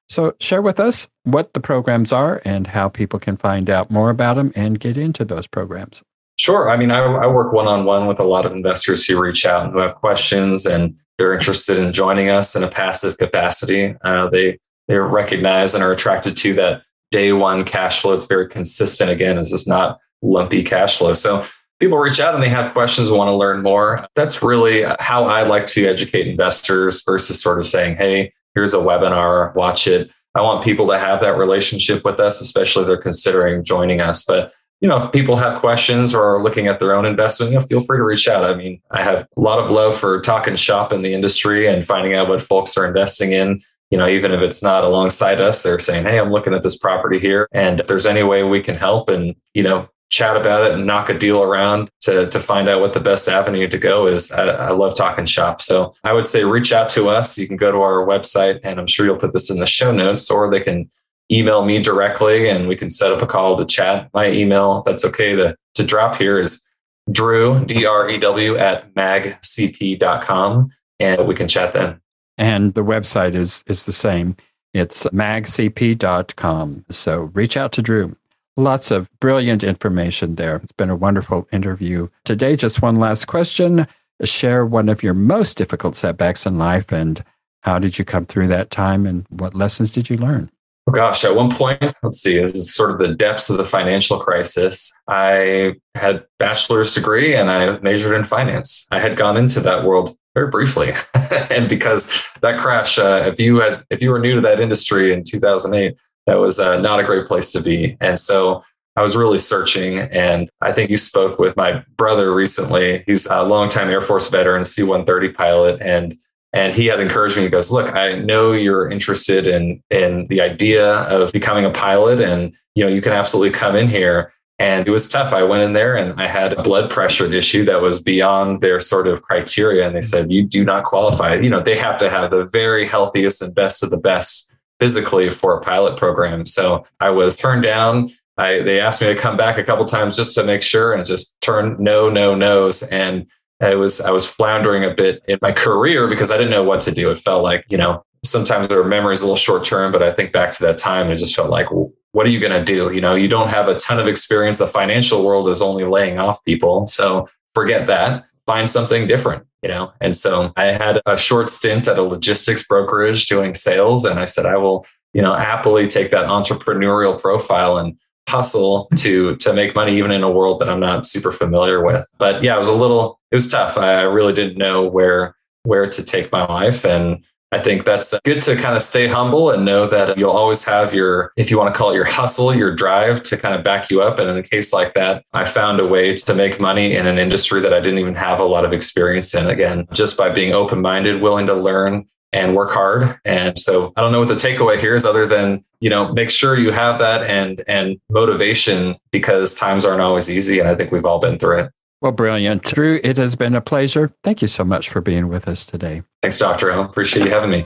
So, 0.07 0.35
share 0.39 0.61
with 0.61 0.79
us 0.79 1.07
what 1.23 1.53
the 1.53 1.59
programs 1.59 2.11
are 2.11 2.41
and 2.45 2.67
how 2.67 2.89
people 2.89 3.19
can 3.19 3.37
find 3.37 3.69
out 3.69 3.89
more 3.89 4.09
about 4.09 4.35
them 4.35 4.51
and 4.55 4.79
get 4.79 4.97
into 4.97 5.25
those 5.25 5.47
programs. 5.47 6.03
Sure. 6.37 6.69
I 6.69 6.77
mean, 6.77 6.91
I, 6.91 6.99
I 6.99 7.27
work 7.27 7.53
one 7.53 7.67
on 7.67 7.85
one 7.85 8.07
with 8.07 8.19
a 8.19 8.23
lot 8.23 8.45
of 8.45 8.51
investors 8.51 9.05
who 9.05 9.19
reach 9.19 9.45
out 9.45 9.63
and 9.63 9.73
who 9.73 9.79
have 9.79 9.95
questions 9.95 10.65
and 10.65 10.95
they're 11.17 11.33
interested 11.33 11.77
in 11.77 11.93
joining 11.93 12.29
us 12.29 12.55
in 12.55 12.63
a 12.63 12.67
passive 12.67 13.17
capacity. 13.17 13.95
Uh, 14.03 14.29
they 14.29 14.59
they 14.87 14.97
recognize 14.97 15.73
and 15.73 15.83
are 15.83 15.91
attracted 15.91 16.37
to 16.37 16.53
that 16.53 16.83
day 17.11 17.31
one 17.31 17.63
cash 17.63 18.01
flow. 18.01 18.13
It's 18.13 18.25
very 18.25 18.47
consistent. 18.47 19.09
Again, 19.09 19.37
it's 19.37 19.51
just 19.51 19.67
not 19.67 19.99
lumpy 20.21 20.61
cash 20.61 20.97
flow. 20.97 21.13
So 21.13 21.45
people 21.79 21.97
reach 21.97 22.19
out 22.19 22.33
and 22.33 22.43
they 22.43 22.49
have 22.49 22.73
questions 22.73 23.09
want 23.09 23.29
to 23.29 23.35
learn 23.35 23.61
more. 23.61 24.05
That's 24.15 24.43
really 24.43 24.83
how 24.99 25.23
I 25.23 25.43
like 25.43 25.67
to 25.67 25.87
educate 25.87 26.27
investors 26.27 27.03
versus 27.03 27.41
sort 27.41 27.59
of 27.59 27.67
saying, 27.67 27.95
hey, 27.95 28.33
here's 28.55 28.73
a 28.73 28.77
webinar, 28.77 29.53
watch 29.55 29.87
it. 29.87 30.09
I 30.33 30.41
want 30.41 30.63
people 30.63 30.87
to 30.87 30.97
have 30.97 31.21
that 31.21 31.37
relationship 31.37 32.03
with 32.03 32.19
us, 32.19 32.41
especially 32.41 32.81
if 32.81 32.87
they're 32.87 32.97
considering 32.97 33.63
joining 33.63 34.01
us. 34.01 34.25
But 34.25 34.51
you 34.81 34.89
know, 34.89 34.97
if 34.97 35.11
people 35.11 35.37
have 35.37 35.59
questions 35.59 36.13
or 36.13 36.35
are 36.35 36.43
looking 36.43 36.67
at 36.67 36.79
their 36.79 36.93
own 36.93 37.05
investment, 37.05 37.51
you 37.51 37.59
know, 37.59 37.65
feel 37.65 37.79
free 37.79 37.97
to 37.97 38.03
reach 38.03 38.27
out. 38.27 38.43
I 38.43 38.55
mean, 38.55 38.81
I 38.91 39.01
have 39.03 39.25
a 39.37 39.41
lot 39.41 39.59
of 39.59 39.71
love 39.71 39.95
for 39.95 40.19
talking 40.21 40.55
shop 40.55 40.91
in 40.91 41.01
the 41.01 41.13
industry 41.13 41.67
and 41.67 41.85
finding 41.85 42.13
out 42.13 42.27
what 42.27 42.41
folks 42.41 42.77
are 42.77 42.85
investing 42.85 43.31
in. 43.31 43.61
You 43.89 43.97
know, 43.97 44.07
even 44.07 44.31
if 44.31 44.41
it's 44.41 44.61
not 44.61 44.83
alongside 44.83 45.39
us, 45.39 45.63
they're 45.63 45.79
saying, 45.79 46.03
Hey, 46.03 46.19
I'm 46.19 46.31
looking 46.31 46.53
at 46.53 46.63
this 46.63 46.77
property 46.77 47.19
here. 47.19 47.47
And 47.53 47.79
if 47.79 47.87
there's 47.87 48.05
any 48.05 48.23
way 48.23 48.43
we 48.43 48.61
can 48.61 48.75
help 48.75 49.09
and, 49.09 49.35
you 49.53 49.63
know, 49.63 49.87
chat 50.09 50.37
about 50.37 50.63
it 50.65 50.73
and 50.73 50.85
knock 50.85 51.09
a 51.09 51.17
deal 51.17 51.41
around 51.41 51.89
to, 52.01 52.27
to 52.27 52.39
find 52.39 52.69
out 52.69 52.81
what 52.81 52.93
the 52.93 52.99
best 52.99 53.27
avenue 53.27 53.67
to 53.67 53.77
go 53.77 54.07
is. 54.07 54.31
I, 54.31 54.45
I, 54.45 54.69
love 54.69 54.95
talking 54.95 55.25
shop. 55.25 55.61
So 55.61 55.93
I 56.03 56.13
would 56.13 56.25
say 56.25 56.43
reach 56.43 56.71
out 56.71 56.89
to 56.89 57.09
us. 57.09 57.37
You 57.37 57.47
can 57.47 57.57
go 57.57 57.71
to 57.71 57.79
our 57.79 58.05
website 58.05 58.59
and 58.63 58.79
I'm 58.79 58.87
sure 58.87 59.05
you'll 59.05 59.17
put 59.17 59.33
this 59.33 59.49
in 59.49 59.59
the 59.59 59.65
show 59.65 59.91
notes 59.91 60.29
or 60.29 60.49
they 60.49 60.61
can 60.61 60.89
email 61.31 61.65
me 61.65 61.81
directly 61.81 62.49
and 62.49 62.67
we 62.67 62.75
can 62.75 62.89
set 62.89 63.11
up 63.11 63.21
a 63.21 63.27
call 63.27 63.57
to 63.57 63.65
chat. 63.65 64.09
My 64.13 64.29
email 64.29 64.83
that's 64.83 65.03
okay 65.05 65.35
to, 65.35 65.55
to 65.73 65.83
drop 65.83 66.17
here 66.17 66.37
is 66.37 66.63
Drew, 67.11 67.63
D 67.65 67.85
R 67.85 68.09
E 68.09 68.19
W 68.19 68.57
at 68.57 68.93
magcp.com 68.93 70.67
and 70.99 71.27
we 71.27 71.35
can 71.35 71.47
chat 71.47 71.73
then. 71.73 71.99
And 72.37 72.73
the 72.73 72.83
website 72.83 73.33
is 73.33 73.63
is 73.67 73.85
the 73.85 73.93
same. 73.93 74.35
It's 74.73 75.05
magcp.com. 75.05 76.85
So 76.89 77.31
reach 77.33 77.57
out 77.57 77.71
to 77.73 77.81
Drew. 77.81 78.15
Lots 78.57 78.89
of 78.89 79.09
brilliant 79.19 79.65
information 79.65 80.35
there. 80.35 80.57
It's 80.57 80.71
been 80.71 80.89
a 80.89 80.95
wonderful 80.95 81.47
interview. 81.51 82.07
Today, 82.23 82.55
just 82.55 82.81
one 82.81 82.95
last 82.95 83.25
question. 83.25 83.85
Share 84.23 84.65
one 84.65 84.87
of 84.87 85.03
your 85.03 85.13
most 85.13 85.57
difficult 85.57 85.97
setbacks 85.97 86.45
in 86.45 86.57
life 86.57 86.93
and 86.93 87.21
how 87.63 87.79
did 87.79 87.99
you 87.99 88.05
come 88.05 88.25
through 88.25 88.47
that 88.47 88.71
time 88.71 89.05
and 89.05 89.25
what 89.29 89.55
lessons 89.55 89.91
did 89.91 90.09
you 90.09 90.15
learn? 90.15 90.49
Oh 90.87 90.91
gosh, 90.91 91.25
at 91.25 91.35
one 91.35 91.49
point, 91.49 91.81
let's 92.03 92.19
see, 92.19 92.39
this 92.39 92.53
is 92.53 92.73
sort 92.73 92.91
of 92.91 92.99
the 92.99 93.13
depths 93.15 93.49
of 93.49 93.57
the 93.57 93.65
financial 93.65 94.19
crisis. 94.19 94.93
I 95.09 95.73
had 95.95 96.23
bachelor's 96.37 96.93
degree 96.93 97.35
and 97.35 97.49
I 97.49 97.77
majored 97.79 98.15
in 98.15 98.23
finance. 98.23 98.87
I 98.91 98.99
had 98.99 99.17
gone 99.17 99.35
into 99.35 99.59
that 99.61 99.83
world 99.83 100.15
very 100.35 100.51
briefly, 100.51 100.91
and 101.49 101.67
because 101.67 102.13
that 102.41 102.59
crash, 102.59 102.99
uh, 102.99 103.23
if 103.25 103.39
you 103.39 103.61
had, 103.61 103.83
if 103.89 104.01
you 104.01 104.11
were 104.11 104.19
new 104.19 104.35
to 104.35 104.41
that 104.41 104.59
industry 104.59 105.11
in 105.11 105.23
2008, 105.23 105.97
that 106.25 106.39
was 106.39 106.59
uh, 106.59 106.79
not 106.79 106.99
a 106.99 107.03
great 107.03 107.27
place 107.27 107.51
to 107.51 107.61
be. 107.61 107.97
And 108.01 108.17
so 108.17 108.63
I 108.95 109.03
was 109.03 109.15
really 109.15 109.37
searching. 109.37 109.99
And 109.99 110.49
I 110.61 110.71
think 110.71 110.89
you 110.89 110.97
spoke 110.97 111.37
with 111.37 111.55
my 111.57 111.83
brother 111.97 112.33
recently. 112.33 113.03
He's 113.05 113.27
a 113.27 113.43
longtime 113.43 113.89
Air 113.89 114.01
Force 114.01 114.29
veteran, 114.29 114.63
C 114.63 114.83
130 114.83 115.33
pilot. 115.33 115.81
And 115.81 116.17
and 116.53 116.73
he 116.73 116.85
had 116.85 117.01
encouraged 117.01 117.35
me. 117.35 117.43
He 117.43 117.49
goes, 117.49 117.69
"Look, 117.69 117.93
I 117.93 118.15
know 118.15 118.53
you're 118.53 118.89
interested 118.89 119.45
in 119.45 119.83
in 119.89 120.25
the 120.27 120.39
idea 120.39 120.99
of 121.09 121.33
becoming 121.33 121.65
a 121.65 121.69
pilot, 121.69 122.21
and 122.21 122.55
you 122.75 122.83
know 122.85 122.89
you 122.89 123.01
can 123.01 123.11
absolutely 123.11 123.51
come 123.51 123.75
in 123.75 123.89
here." 123.89 124.31
And 124.57 124.87
it 124.87 124.91
was 124.91 125.09
tough. 125.09 125.33
I 125.33 125.43
went 125.43 125.63
in 125.63 125.73
there 125.73 125.97
and 125.97 126.17
I 126.19 126.27
had 126.27 126.53
a 126.53 126.63
blood 126.63 126.89
pressure 126.89 127.25
issue 127.25 127.65
that 127.65 127.81
was 127.81 128.01
beyond 128.01 128.61
their 128.61 128.79
sort 128.79 129.05
of 129.05 129.21
criteria. 129.21 129.85
And 129.85 129.93
they 129.93 130.01
said, 130.01 130.31
"You 130.31 130.47
do 130.47 130.63
not 130.63 130.85
qualify." 130.85 131.35
You 131.35 131.49
know, 131.49 131.59
they 131.61 131.77
have 131.77 131.97
to 131.97 132.09
have 132.09 132.31
the 132.31 132.45
very 132.45 132.87
healthiest 132.87 133.41
and 133.41 133.53
best 133.53 133.83
of 133.83 133.89
the 133.89 133.97
best 133.97 134.49
physically 134.79 135.29
for 135.29 135.57
a 135.57 135.61
pilot 135.61 135.97
program. 135.97 136.45
So 136.45 136.85
I 136.99 137.09
was 137.09 137.37
turned 137.37 137.63
down. 137.63 138.11
I, 138.37 138.59
they 138.61 138.81
asked 138.81 139.01
me 139.01 139.07
to 139.07 139.15
come 139.15 139.37
back 139.37 139.57
a 139.57 139.63
couple 139.63 139.85
times 139.85 140.17
just 140.17 140.35
to 140.35 140.43
make 140.43 140.61
sure 140.61 140.93
and 140.93 141.05
just 141.05 141.39
turn 141.41 141.77
no, 141.79 142.09
no, 142.09 142.35
no's. 142.35 142.83
And 142.83 143.25
I 143.61 143.75
was 143.75 144.01
I 144.01 144.11
was 144.11 144.25
floundering 144.25 144.83
a 144.83 144.93
bit 144.93 145.23
in 145.27 145.39
my 145.41 145.53
career 145.53 146.07
because 146.07 146.31
I 146.31 146.37
didn't 146.37 146.51
know 146.51 146.63
what 146.63 146.81
to 146.81 146.91
do. 146.91 147.09
It 147.11 147.17
felt 147.17 147.43
like, 147.43 147.63
you 147.69 147.77
know, 147.77 148.03
sometimes 148.25 148.67
our 148.67 148.83
memory 148.83 149.13
is 149.13 149.21
a 149.21 149.25
little 149.25 149.37
short 149.37 149.63
term, 149.63 149.91
but 149.91 150.03
I 150.03 150.11
think 150.11 150.33
back 150.33 150.51
to 150.51 150.63
that 150.63 150.77
time, 150.77 151.09
it 151.09 151.15
just 151.15 151.35
felt 151.35 151.49
like, 151.49 151.67
what 152.11 152.25
are 152.25 152.29
you 152.29 152.39
going 152.39 152.51
to 152.51 152.63
do? 152.63 152.93
You 152.93 153.01
know, 153.01 153.15
you 153.15 153.27
don't 153.27 153.49
have 153.49 153.67
a 153.67 153.75
ton 153.75 153.99
of 153.99 154.07
experience. 154.07 154.57
The 154.57 154.67
financial 154.67 155.23
world 155.23 155.47
is 155.49 155.61
only 155.61 155.85
laying 155.85 156.19
off 156.19 156.43
people. 156.43 156.87
So 156.87 157.27
forget 157.53 157.87
that. 157.87 158.25
Find 158.45 158.69
something 158.69 159.07
different, 159.07 159.45
you 159.65 159.71
know? 159.71 159.91
And 159.99 160.15
so 160.15 160.53
I 160.57 160.65
had 160.65 161.01
a 161.07 161.17
short 161.17 161.49
stint 161.49 161.87
at 161.87 161.97
a 161.97 162.03
logistics 162.03 162.67
brokerage 162.67 163.25
doing 163.25 163.55
sales. 163.55 164.05
And 164.05 164.19
I 164.19 164.25
said, 164.25 164.45
I 164.45 164.57
will, 164.57 164.85
you 165.13 165.23
know, 165.23 165.33
happily 165.33 165.87
take 165.87 166.11
that 166.11 166.27
entrepreneurial 166.27 167.19
profile 167.19 167.77
and 167.77 167.97
hustle 168.29 168.87
to 168.97 169.35
to 169.37 169.53
make 169.53 169.75
money 169.75 169.97
even 169.97 170.11
in 170.11 170.23
a 170.23 170.31
world 170.31 170.59
that 170.59 170.69
I'm 170.69 170.79
not 170.79 171.05
super 171.05 171.31
familiar 171.31 171.83
with. 171.83 172.05
But 172.19 172.43
yeah, 172.43 172.55
it 172.55 172.59
was 172.59 172.67
a 172.67 172.75
little 172.75 173.19
it 173.31 173.35
was 173.35 173.49
tough. 173.49 173.75
I 173.77 174.01
really 174.03 174.33
didn't 174.33 174.57
know 174.57 174.87
where 174.87 175.35
where 175.63 175.89
to 175.89 176.03
take 176.03 176.31
my 176.31 176.45
life 176.45 176.85
and 176.85 177.23
I 177.51 177.59
think 177.59 177.85
that's 177.85 178.13
good 178.25 178.41
to 178.43 178.55
kind 178.55 178.75
of 178.75 178.81
stay 178.81 179.07
humble 179.07 179.51
and 179.51 179.63
know 179.63 179.87
that 179.87 180.17
you'll 180.17 180.31
always 180.31 180.65
have 180.65 180.93
your, 180.93 181.31
if 181.37 181.49
you 181.49 181.57
want 181.57 181.73
to 181.73 181.77
call 181.77 181.91
it 181.91 181.95
your 181.95 182.05
hustle, 182.05 182.53
your 182.53 182.75
drive 182.75 183.23
to 183.23 183.37
kind 183.37 183.55
of 183.55 183.63
back 183.63 183.89
you 183.89 184.01
up. 184.01 184.19
And 184.19 184.29
in 184.29 184.37
a 184.37 184.43
case 184.43 184.73
like 184.73 184.93
that, 184.95 185.23
I 185.31 185.45
found 185.45 185.79
a 185.79 185.87
way 185.87 186.15
to 186.15 186.33
make 186.33 186.59
money 186.59 186.95
in 186.95 187.07
an 187.07 187.17
industry 187.17 187.61
that 187.61 187.73
I 187.73 187.79
didn't 187.79 187.99
even 187.99 188.15
have 188.15 188.39
a 188.39 188.45
lot 188.45 188.65
of 188.65 188.73
experience 188.73 189.33
in. 189.33 189.49
Again, 189.49 189.87
just 189.93 190.17
by 190.17 190.29
being 190.29 190.53
open 190.53 190.81
minded, 190.81 191.21
willing 191.21 191.47
to 191.47 191.53
learn, 191.53 192.05
and 192.35 192.53
work 192.53 192.71
hard. 192.71 193.17
And 193.23 193.57
so 193.57 193.93
I 193.95 194.01
don't 194.01 194.11
know 194.11 194.19
what 194.19 194.27
the 194.27 194.35
takeaway 194.35 194.77
here 194.77 194.93
is 194.93 195.05
other 195.05 195.25
than, 195.25 195.63
you 195.79 195.89
know, 195.89 196.11
make 196.11 196.29
sure 196.29 196.57
you 196.57 196.71
have 196.71 196.99
that 196.99 197.23
and 197.23 197.63
and 197.67 197.97
motivation 198.09 198.97
because 199.11 199.55
times 199.55 199.85
aren't 199.85 200.01
always 200.01 200.29
easy. 200.29 200.59
And 200.59 200.67
I 200.67 200.75
think 200.75 200.91
we've 200.91 201.05
all 201.05 201.19
been 201.19 201.39
through 201.39 201.59
it. 201.59 201.71
Well, 202.05 202.11
brilliant. 202.11 202.61
Drew, 202.61 202.99
it 203.03 203.17
has 203.17 203.35
been 203.35 203.55
a 203.55 203.61
pleasure. 203.61 204.11
Thank 204.23 204.43
you 204.43 204.47
so 204.47 204.63
much 204.63 204.89
for 204.89 205.01
being 205.01 205.27
with 205.27 205.47
us 205.47 205.65
today. 205.65 206.03
Thanks, 206.21 206.37
Dr. 206.37 206.69
L. 206.69 206.83
Appreciate 206.83 207.25
you 207.25 207.31
having 207.31 207.49
me. 207.49 207.65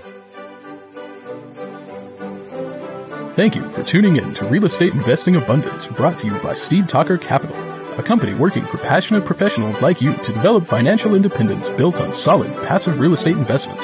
Thank 3.36 3.58
you 3.58 3.70
for 3.72 3.84
tuning 3.84 4.16
in 4.16 4.34
to 4.36 4.46
Real 4.46 4.64
Estate 4.64 4.94
Investing 4.94 5.36
Abundance 5.36 5.88
brought 5.88 6.20
to 6.20 6.28
you 6.28 6.40
by 6.40 6.54
Steed 6.54 6.88
Talker 6.88 7.18
Capital, 7.18 7.54
a 8.00 8.02
company 8.04 8.34
working 8.34 8.64
for 8.64 8.78
passionate 8.78 9.26
professionals 9.26 9.82
like 9.82 10.00
you 10.00 10.14
to 10.14 10.32
develop 10.32 10.66
financial 10.66 11.16
independence 11.16 11.68
built 11.68 12.00
on 12.00 12.14
solid 12.14 12.50
passive 12.66 12.98
real 12.98 13.14
estate 13.14 13.36
investments. 13.36 13.84